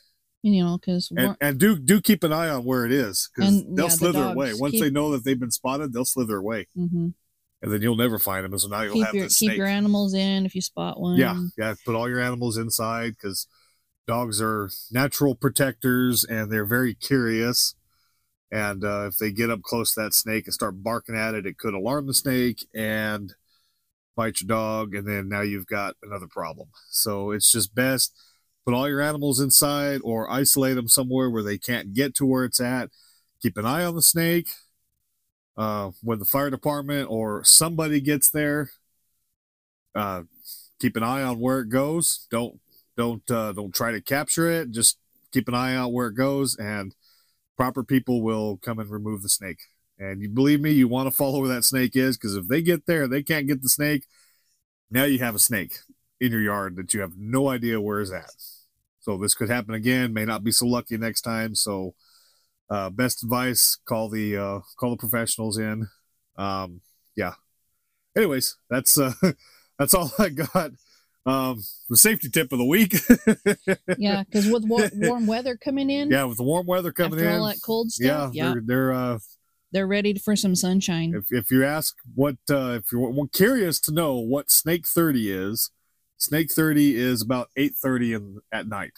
you 0.44 0.62
know, 0.64 0.78
because 0.78 1.12
and, 1.16 1.36
and 1.40 1.60
do 1.60 1.78
do 1.78 2.02
keep 2.02 2.24
an 2.24 2.34
eye 2.34 2.50
on 2.50 2.66
where 2.66 2.86
it 2.86 2.92
is 2.92 3.30
because 3.34 3.64
they'll 3.64 3.86
yeah, 3.86 3.92
the 3.92 3.98
slither 3.98 4.24
away 4.24 4.54
once 4.54 4.72
keep- 4.72 4.82
they 4.84 4.90
know 4.90 5.12
that 5.12 5.24
they've 5.24 5.40
been 5.40 5.52
spotted 5.52 5.94
they'll 5.94 6.04
slither 6.06 6.38
away 6.38 6.68
hmm 6.76 7.10
and 7.62 7.72
then 7.72 7.82
you'll 7.82 7.96
never 7.96 8.20
find 8.20 8.44
them 8.44 8.58
so 8.58 8.68
now 8.68 8.82
you'll 8.82 8.94
keep 8.94 9.06
have 9.06 9.16
your 9.16 9.24
this 9.26 9.38
keep 9.38 9.48
snake. 9.48 9.58
your 9.58 9.68
animals 9.68 10.14
in 10.14 10.46
if 10.46 10.56
you 10.56 10.62
spot 10.62 11.00
one. 11.00 11.18
yeah 11.18 11.40
yeah 11.58 11.74
put 11.86 11.96
all 11.96 12.10
your 12.10 12.20
animals 12.20 12.58
inside 12.58 13.12
because 13.12 13.48
dogs 14.08 14.42
are 14.42 14.70
natural 14.92 15.36
protectors 15.36 16.24
and 16.24 16.52
they're 16.52 16.66
very 16.66 16.94
curious 16.94 17.76
and 18.52 18.84
uh, 18.84 19.06
if 19.08 19.18
they 19.18 19.32
get 19.32 19.50
up 19.50 19.62
close 19.62 19.94
to 19.94 20.02
that 20.02 20.14
snake 20.14 20.46
and 20.46 20.54
start 20.54 20.84
barking 20.84 21.16
at 21.16 21.34
it 21.34 21.46
it 21.46 21.58
could 21.58 21.74
alarm 21.74 22.08
the 22.08 22.14
snake 22.14 22.66
and 22.74 23.34
bite 24.16 24.42
your 24.42 24.48
dog 24.48 24.94
and 24.94 25.08
then 25.08 25.30
now 25.30 25.42
you've 25.42 25.68
got 25.68 25.96
another 26.04 26.28
problem. 26.28 26.70
So 26.90 27.32
it's 27.32 27.52
just 27.52 27.74
best 27.74 28.14
put 28.66 28.74
all 28.74 28.88
your 28.88 29.02
animals 29.02 29.40
inside 29.40 30.02
or 30.04 30.30
isolate 30.30 30.76
them 30.76 30.88
somewhere 30.88 31.30
where 31.30 31.44
they 31.44 31.58
can't 31.58 31.94
get 31.94 32.14
to 32.16 32.26
where 32.26 32.46
it's 32.46 32.62
at. 32.62 32.90
Keep 33.42 33.58
an 33.58 33.66
eye 33.66 33.84
on 33.84 33.96
the 33.96 34.02
snake 34.02 34.50
uh, 35.58 35.92
when 36.02 36.20
the 36.20 36.26
fire 36.26 36.50
department 36.50 37.10
or 37.10 37.44
somebody 37.44 38.02
gets 38.02 38.30
there 38.30 38.70
uh, 39.96 40.24
keep 40.80 40.96
an 40.96 41.04
eye 41.04 41.22
on 41.22 41.40
where 41.40 41.60
it 41.60 41.70
goes. 41.70 42.28
Don't 42.30 42.60
don't 42.98 43.30
uh, 43.30 43.54
don't 43.54 43.74
try 43.74 43.92
to 43.92 44.02
capture 44.02 44.50
it. 44.50 44.72
Just 44.72 44.98
keep 45.32 45.48
an 45.48 45.56
eye 45.56 45.76
out 45.76 45.94
where 45.94 46.08
it 46.08 46.16
goes 46.16 46.56
and 46.58 46.94
proper 47.58 47.84
people 47.84 48.22
will 48.22 48.58
come 48.58 48.80
and 48.80 48.90
remove 48.90 49.22
the 49.22 49.30
snake. 49.30 49.60
And 49.98 50.22
you 50.22 50.30
believe 50.30 50.62
me 50.62 50.72
you 50.72 50.88
want 50.88 51.08
to 51.08 51.16
follow 51.16 51.40
where 51.40 51.50
that 51.50 51.64
snake 51.64 51.96
is 51.96 52.18
because 52.18 52.36
if 52.36 52.48
they 52.48 52.62
get 52.62 52.86
there 52.86 53.08
they 53.08 53.22
can't 53.22 53.48
get 53.48 53.62
the 53.62 53.70
snake 53.70 54.06
now 54.90 55.04
you 55.04 55.20
have 55.20 55.36
a 55.36 55.40
snake 55.40 55.78
in 56.20 56.32
your 56.32 56.42
yard 56.42 56.76
that 56.76 56.94
you 56.94 57.02
have 57.02 57.18
no 57.18 57.50
idea 57.50 57.80
where 57.80 58.02
is 58.02 58.12
at. 58.12 58.32
So 59.00 59.18
this 59.18 59.34
could 59.34 59.50
happen 59.50 59.74
again 59.74 60.14
may 60.14 60.26
not 60.26 60.44
be 60.44 60.52
so 60.52 60.66
lucky 60.66 60.98
next 60.98 61.22
time 61.22 61.56
so 61.56 61.94
uh, 62.72 62.90
best 62.90 63.22
advice 63.22 63.78
call 63.86 64.10
the 64.10 64.38
uh, 64.38 64.60
call 64.80 64.92
the 64.92 64.98
professionals 64.98 65.58
in. 65.58 65.88
Um, 66.38 66.82
yeah. 67.16 67.34
Anyways 68.18 68.58
that's 68.70 68.98
uh, 68.98 69.14
that's 69.78 69.94
all 69.94 70.12
i 70.18 70.30
got. 70.30 70.72
Um, 71.24 71.62
the 71.88 71.98
safety 71.98 72.30
tip 72.30 72.52
of 72.52 72.58
the 72.58 72.66
week. 72.66 72.96
Yeah, 73.98 74.24
because 74.24 74.48
with 74.48 74.64
wa- 74.66 74.90
warm 74.94 75.28
weather 75.28 75.56
coming 75.56 75.90
in, 75.90 76.10
yeah 76.10 76.24
with 76.24 76.38
the 76.38 76.44
warm 76.44 76.66
weather 76.66 76.92
coming 76.92 77.20
in 77.20 77.28
all 77.28 77.46
that 77.46 77.60
cold 77.64 77.92
stuff, 77.92 78.34
yeah, 78.34 78.54
they're 78.54 78.64
they're 78.66 78.94
uh 78.94 79.20
they're 79.72 79.88
ready 79.88 80.18
for 80.18 80.36
some 80.36 80.56
sunshine. 80.56 81.14
if 81.14 81.26
if 81.30 81.52
you 81.52 81.64
ask 81.64 81.96
what 82.16 82.38
uh 82.50 82.80
if 82.80 82.92
you're 82.92 83.28
curious 83.34 83.80
to 83.82 83.92
know 83.92 84.16
what 84.16 84.50
snake 84.50 84.88
30 84.88 85.32
is 85.32 85.70
snake 86.18 86.52
30 86.52 86.96
is 86.96 87.22
about 87.22 87.50
8:30 87.58 88.16
in 88.16 88.40
at 88.52 88.68
night. 88.68 88.94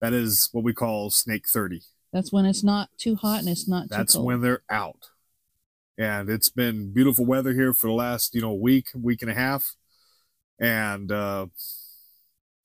That 0.00 0.12
is 0.12 0.50
what 0.52 0.64
we 0.64 0.74
call 0.74 1.10
snake 1.10 1.48
30 1.48 1.80
That's 2.12 2.32
when 2.32 2.46
it's 2.46 2.64
not 2.64 2.88
too 2.96 3.16
hot 3.16 3.40
and 3.40 3.48
it's 3.48 3.68
not 3.68 3.88
that's 3.88 4.12
too 4.12 4.18
cold. 4.18 4.24
That's 4.24 4.26
when 4.26 4.40
they're 4.40 4.62
out. 4.70 5.10
And 5.98 6.30
it's 6.30 6.48
been 6.48 6.92
beautiful 6.92 7.26
weather 7.26 7.52
here 7.52 7.74
for 7.74 7.88
the 7.88 7.92
last 7.92 8.34
you 8.34 8.40
know 8.40 8.54
week 8.54 8.88
week 8.94 9.22
and 9.22 9.30
a 9.30 9.34
half. 9.34 9.74
And 10.58 11.12
uh 11.12 11.46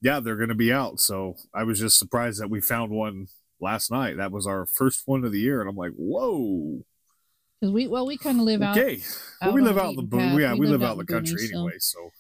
yeah 0.02 0.20
they're 0.20 0.38
gonna 0.38 0.56
be 0.56 0.72
out. 0.72 1.00
So 1.00 1.36
i 1.54 1.64
was 1.64 1.80
just 1.80 2.00
surprised 2.00 2.42
that 2.42 2.50
we 2.50 2.62
found 2.62 2.92
one 2.92 3.28
last 3.60 3.92
night. 3.92 4.18
That 4.18 4.32
was 4.32 4.48
our 4.48 4.66
first 4.66 5.04
one 5.06 5.24
of 5.24 5.32
the 5.32 5.40
year. 5.40 5.60
And 5.60 5.70
i'm 5.70 5.76
like 5.76 5.92
whoa. 5.98 6.86
Because 7.60 7.74
we 7.74 7.88
well 7.88 8.06
we 8.06 8.18
kind 8.18 8.40
of 8.40 8.46
live 8.46 8.62
out, 8.62 8.78
okay. 8.78 9.02
Well, 9.42 9.50
out 9.50 9.56
we 9.56 9.62
live 9.62 9.78
out 9.78 9.94
in 9.96 10.10
the 10.10 10.18
yeah 10.40 10.54
We 10.54 10.60
we, 10.62 10.68
live 10.68 10.82
live 10.82 10.90
out 10.90 10.94
in 10.94 10.98
the 11.00 11.06
country 11.06 11.36
boonies, 11.36 11.54
anyway 11.54 11.74
so. 11.80 12.12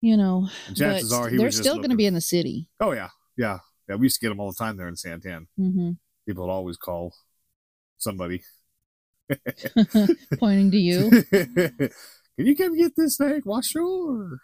You 0.00 0.16
know. 0.16 0.48
and 0.66 0.76
chances 0.76 1.12
are 1.12 1.28
he 1.28 1.36
they're 1.36 1.52
still 1.52 1.76
going 1.76 1.90
to 1.90 1.96
be 1.96 2.06
in 2.06 2.14
the 2.14 2.20
city. 2.20 2.68
oh 2.80 2.92
yeah. 2.92 3.10
Yeah. 3.36 3.58
Yeah 3.88 3.96
we 3.96 4.06
used 4.06 4.20
to 4.20 4.24
get 4.24 4.30
them 4.30 4.40
all 4.40 4.50
the 4.50 4.58
time 4.58 4.76
there 4.76 4.88
in 4.88 4.96
San 4.96 5.20
Tan. 5.20 5.48
Hmm 5.56 5.92
people 6.26 6.46
would 6.46 6.52
always 6.52 6.76
call 6.76 7.14
somebody 7.98 8.42
Pointing 10.38 10.70
to 10.70 10.78
you. 10.78 11.10
can 11.30 11.90
you 12.36 12.56
come 12.56 12.76
get 12.76 12.92
this 12.96 13.16
snake 13.16 13.44
sure 13.62 14.38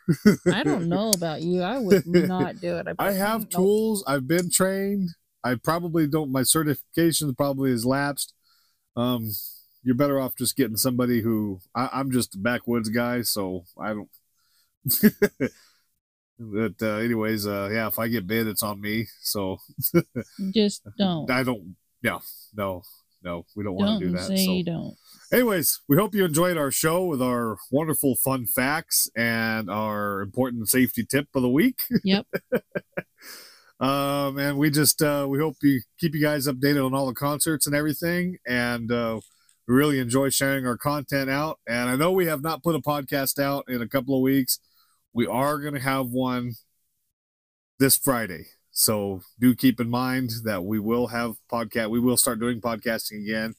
I 0.52 0.62
don't 0.62 0.88
know 0.88 1.12
about 1.12 1.42
you. 1.42 1.62
I 1.62 1.78
would 1.78 2.06
not 2.28 2.60
do 2.60 2.76
it. 2.76 2.86
I 2.98 3.12
have 3.12 3.42
Nope. 3.42 3.50
tools. 3.50 4.04
I've 4.06 4.26
been 4.26 4.50
trained. 4.50 5.10
I 5.44 5.54
probably 5.56 6.06
don't. 6.06 6.32
My 6.32 6.42
certification 6.42 7.34
probably 7.34 7.70
is 7.70 7.86
lapsed. 7.86 8.34
Um, 8.96 9.30
you're 9.82 9.94
better 9.94 10.20
off 10.20 10.36
just 10.36 10.56
getting 10.56 10.76
somebody 10.76 11.20
who 11.20 11.60
I, 11.74 11.88
I'm 11.92 12.10
just 12.10 12.34
a 12.34 12.38
backwoods 12.38 12.88
guy, 12.88 13.22
so 13.22 13.64
I 13.78 13.94
don't. 13.94 14.08
But 16.38 16.74
uh, 16.80 16.96
anyways, 16.96 17.46
uh, 17.46 17.68
yeah, 17.72 17.88
if 17.88 17.98
I 17.98 18.08
get 18.08 18.26
bit, 18.26 18.46
it's 18.46 18.62
on 18.62 18.80
me. 18.80 19.06
So 19.22 19.58
Just 20.50 20.82
don't. 20.96 21.30
I 21.30 21.42
don't. 21.42 21.76
No, 22.02 22.20
no, 22.54 22.82
no. 23.22 23.44
We 23.56 23.64
don't 23.64 23.74
want 23.74 24.00
to 24.00 24.06
do 24.06 24.12
that. 24.12 24.26
say 24.26 24.44
so. 24.44 24.52
you 24.52 24.64
don't. 24.64 24.94
Anyways, 25.32 25.80
we 25.88 25.96
hope 25.96 26.14
you 26.14 26.24
enjoyed 26.24 26.56
our 26.56 26.70
show 26.70 27.04
with 27.04 27.20
our 27.20 27.58
wonderful 27.70 28.14
fun 28.16 28.46
facts 28.46 29.10
and 29.16 29.68
our 29.68 30.20
important 30.20 30.68
safety 30.68 31.04
tip 31.04 31.28
of 31.34 31.42
the 31.42 31.50
week. 31.50 31.80
Yep. 32.04 32.26
um, 33.80 34.38
and 34.38 34.56
we 34.56 34.70
just 34.70 35.02
uh, 35.02 35.26
we 35.28 35.38
hope 35.38 35.56
you 35.62 35.82
keep 35.98 36.14
you 36.14 36.22
guys 36.22 36.46
updated 36.46 36.86
on 36.86 36.94
all 36.94 37.06
the 37.06 37.14
concerts 37.14 37.66
and 37.66 37.74
everything. 37.74 38.38
And 38.46 38.90
uh, 38.92 39.20
we 39.66 39.74
really 39.74 39.98
enjoy 39.98 40.30
sharing 40.30 40.66
our 40.66 40.78
content 40.78 41.28
out. 41.28 41.58
And 41.66 41.90
I 41.90 41.96
know 41.96 42.12
we 42.12 42.26
have 42.26 42.42
not 42.42 42.62
put 42.62 42.76
a 42.76 42.80
podcast 42.80 43.42
out 43.42 43.64
in 43.68 43.82
a 43.82 43.88
couple 43.88 44.14
of 44.14 44.22
weeks. 44.22 44.60
We 45.12 45.26
are 45.26 45.58
going 45.58 45.74
to 45.74 45.80
have 45.80 46.08
one 46.08 46.52
this 47.78 47.96
Friday. 47.96 48.46
So 48.70 49.22
do 49.40 49.54
keep 49.54 49.80
in 49.80 49.90
mind 49.90 50.30
that 50.44 50.64
we 50.64 50.78
will 50.78 51.08
have 51.08 51.36
podcast. 51.50 51.90
We 51.90 52.00
will 52.00 52.16
start 52.16 52.40
doing 52.40 52.60
podcasting 52.60 53.22
again. 53.22 53.54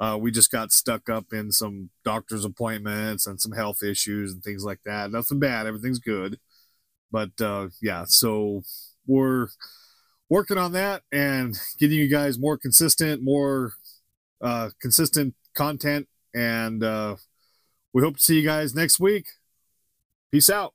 Uh, 0.00 0.18
we 0.20 0.32
just 0.32 0.50
got 0.50 0.72
stuck 0.72 1.08
up 1.08 1.32
in 1.32 1.52
some 1.52 1.90
doctor's 2.04 2.44
appointments 2.44 3.26
and 3.26 3.40
some 3.40 3.52
health 3.52 3.82
issues 3.82 4.32
and 4.32 4.42
things 4.42 4.64
like 4.64 4.80
that. 4.84 5.12
Nothing 5.12 5.38
bad. 5.38 5.66
Everything's 5.66 6.00
good. 6.00 6.38
But 7.12 7.40
uh, 7.40 7.68
yeah, 7.80 8.04
so 8.08 8.62
we're 9.06 9.48
working 10.28 10.58
on 10.58 10.72
that 10.72 11.02
and 11.12 11.56
getting 11.78 11.98
you 11.98 12.08
guys 12.08 12.38
more 12.38 12.58
consistent, 12.58 13.22
more 13.22 13.74
uh, 14.40 14.70
consistent 14.80 15.34
content. 15.54 16.08
And 16.34 16.82
uh, 16.82 17.16
we 17.92 18.02
hope 18.02 18.16
to 18.16 18.22
see 18.22 18.40
you 18.40 18.44
guys 18.44 18.74
next 18.74 18.98
week. 18.98 19.26
Peace 20.32 20.50
out. 20.50 20.74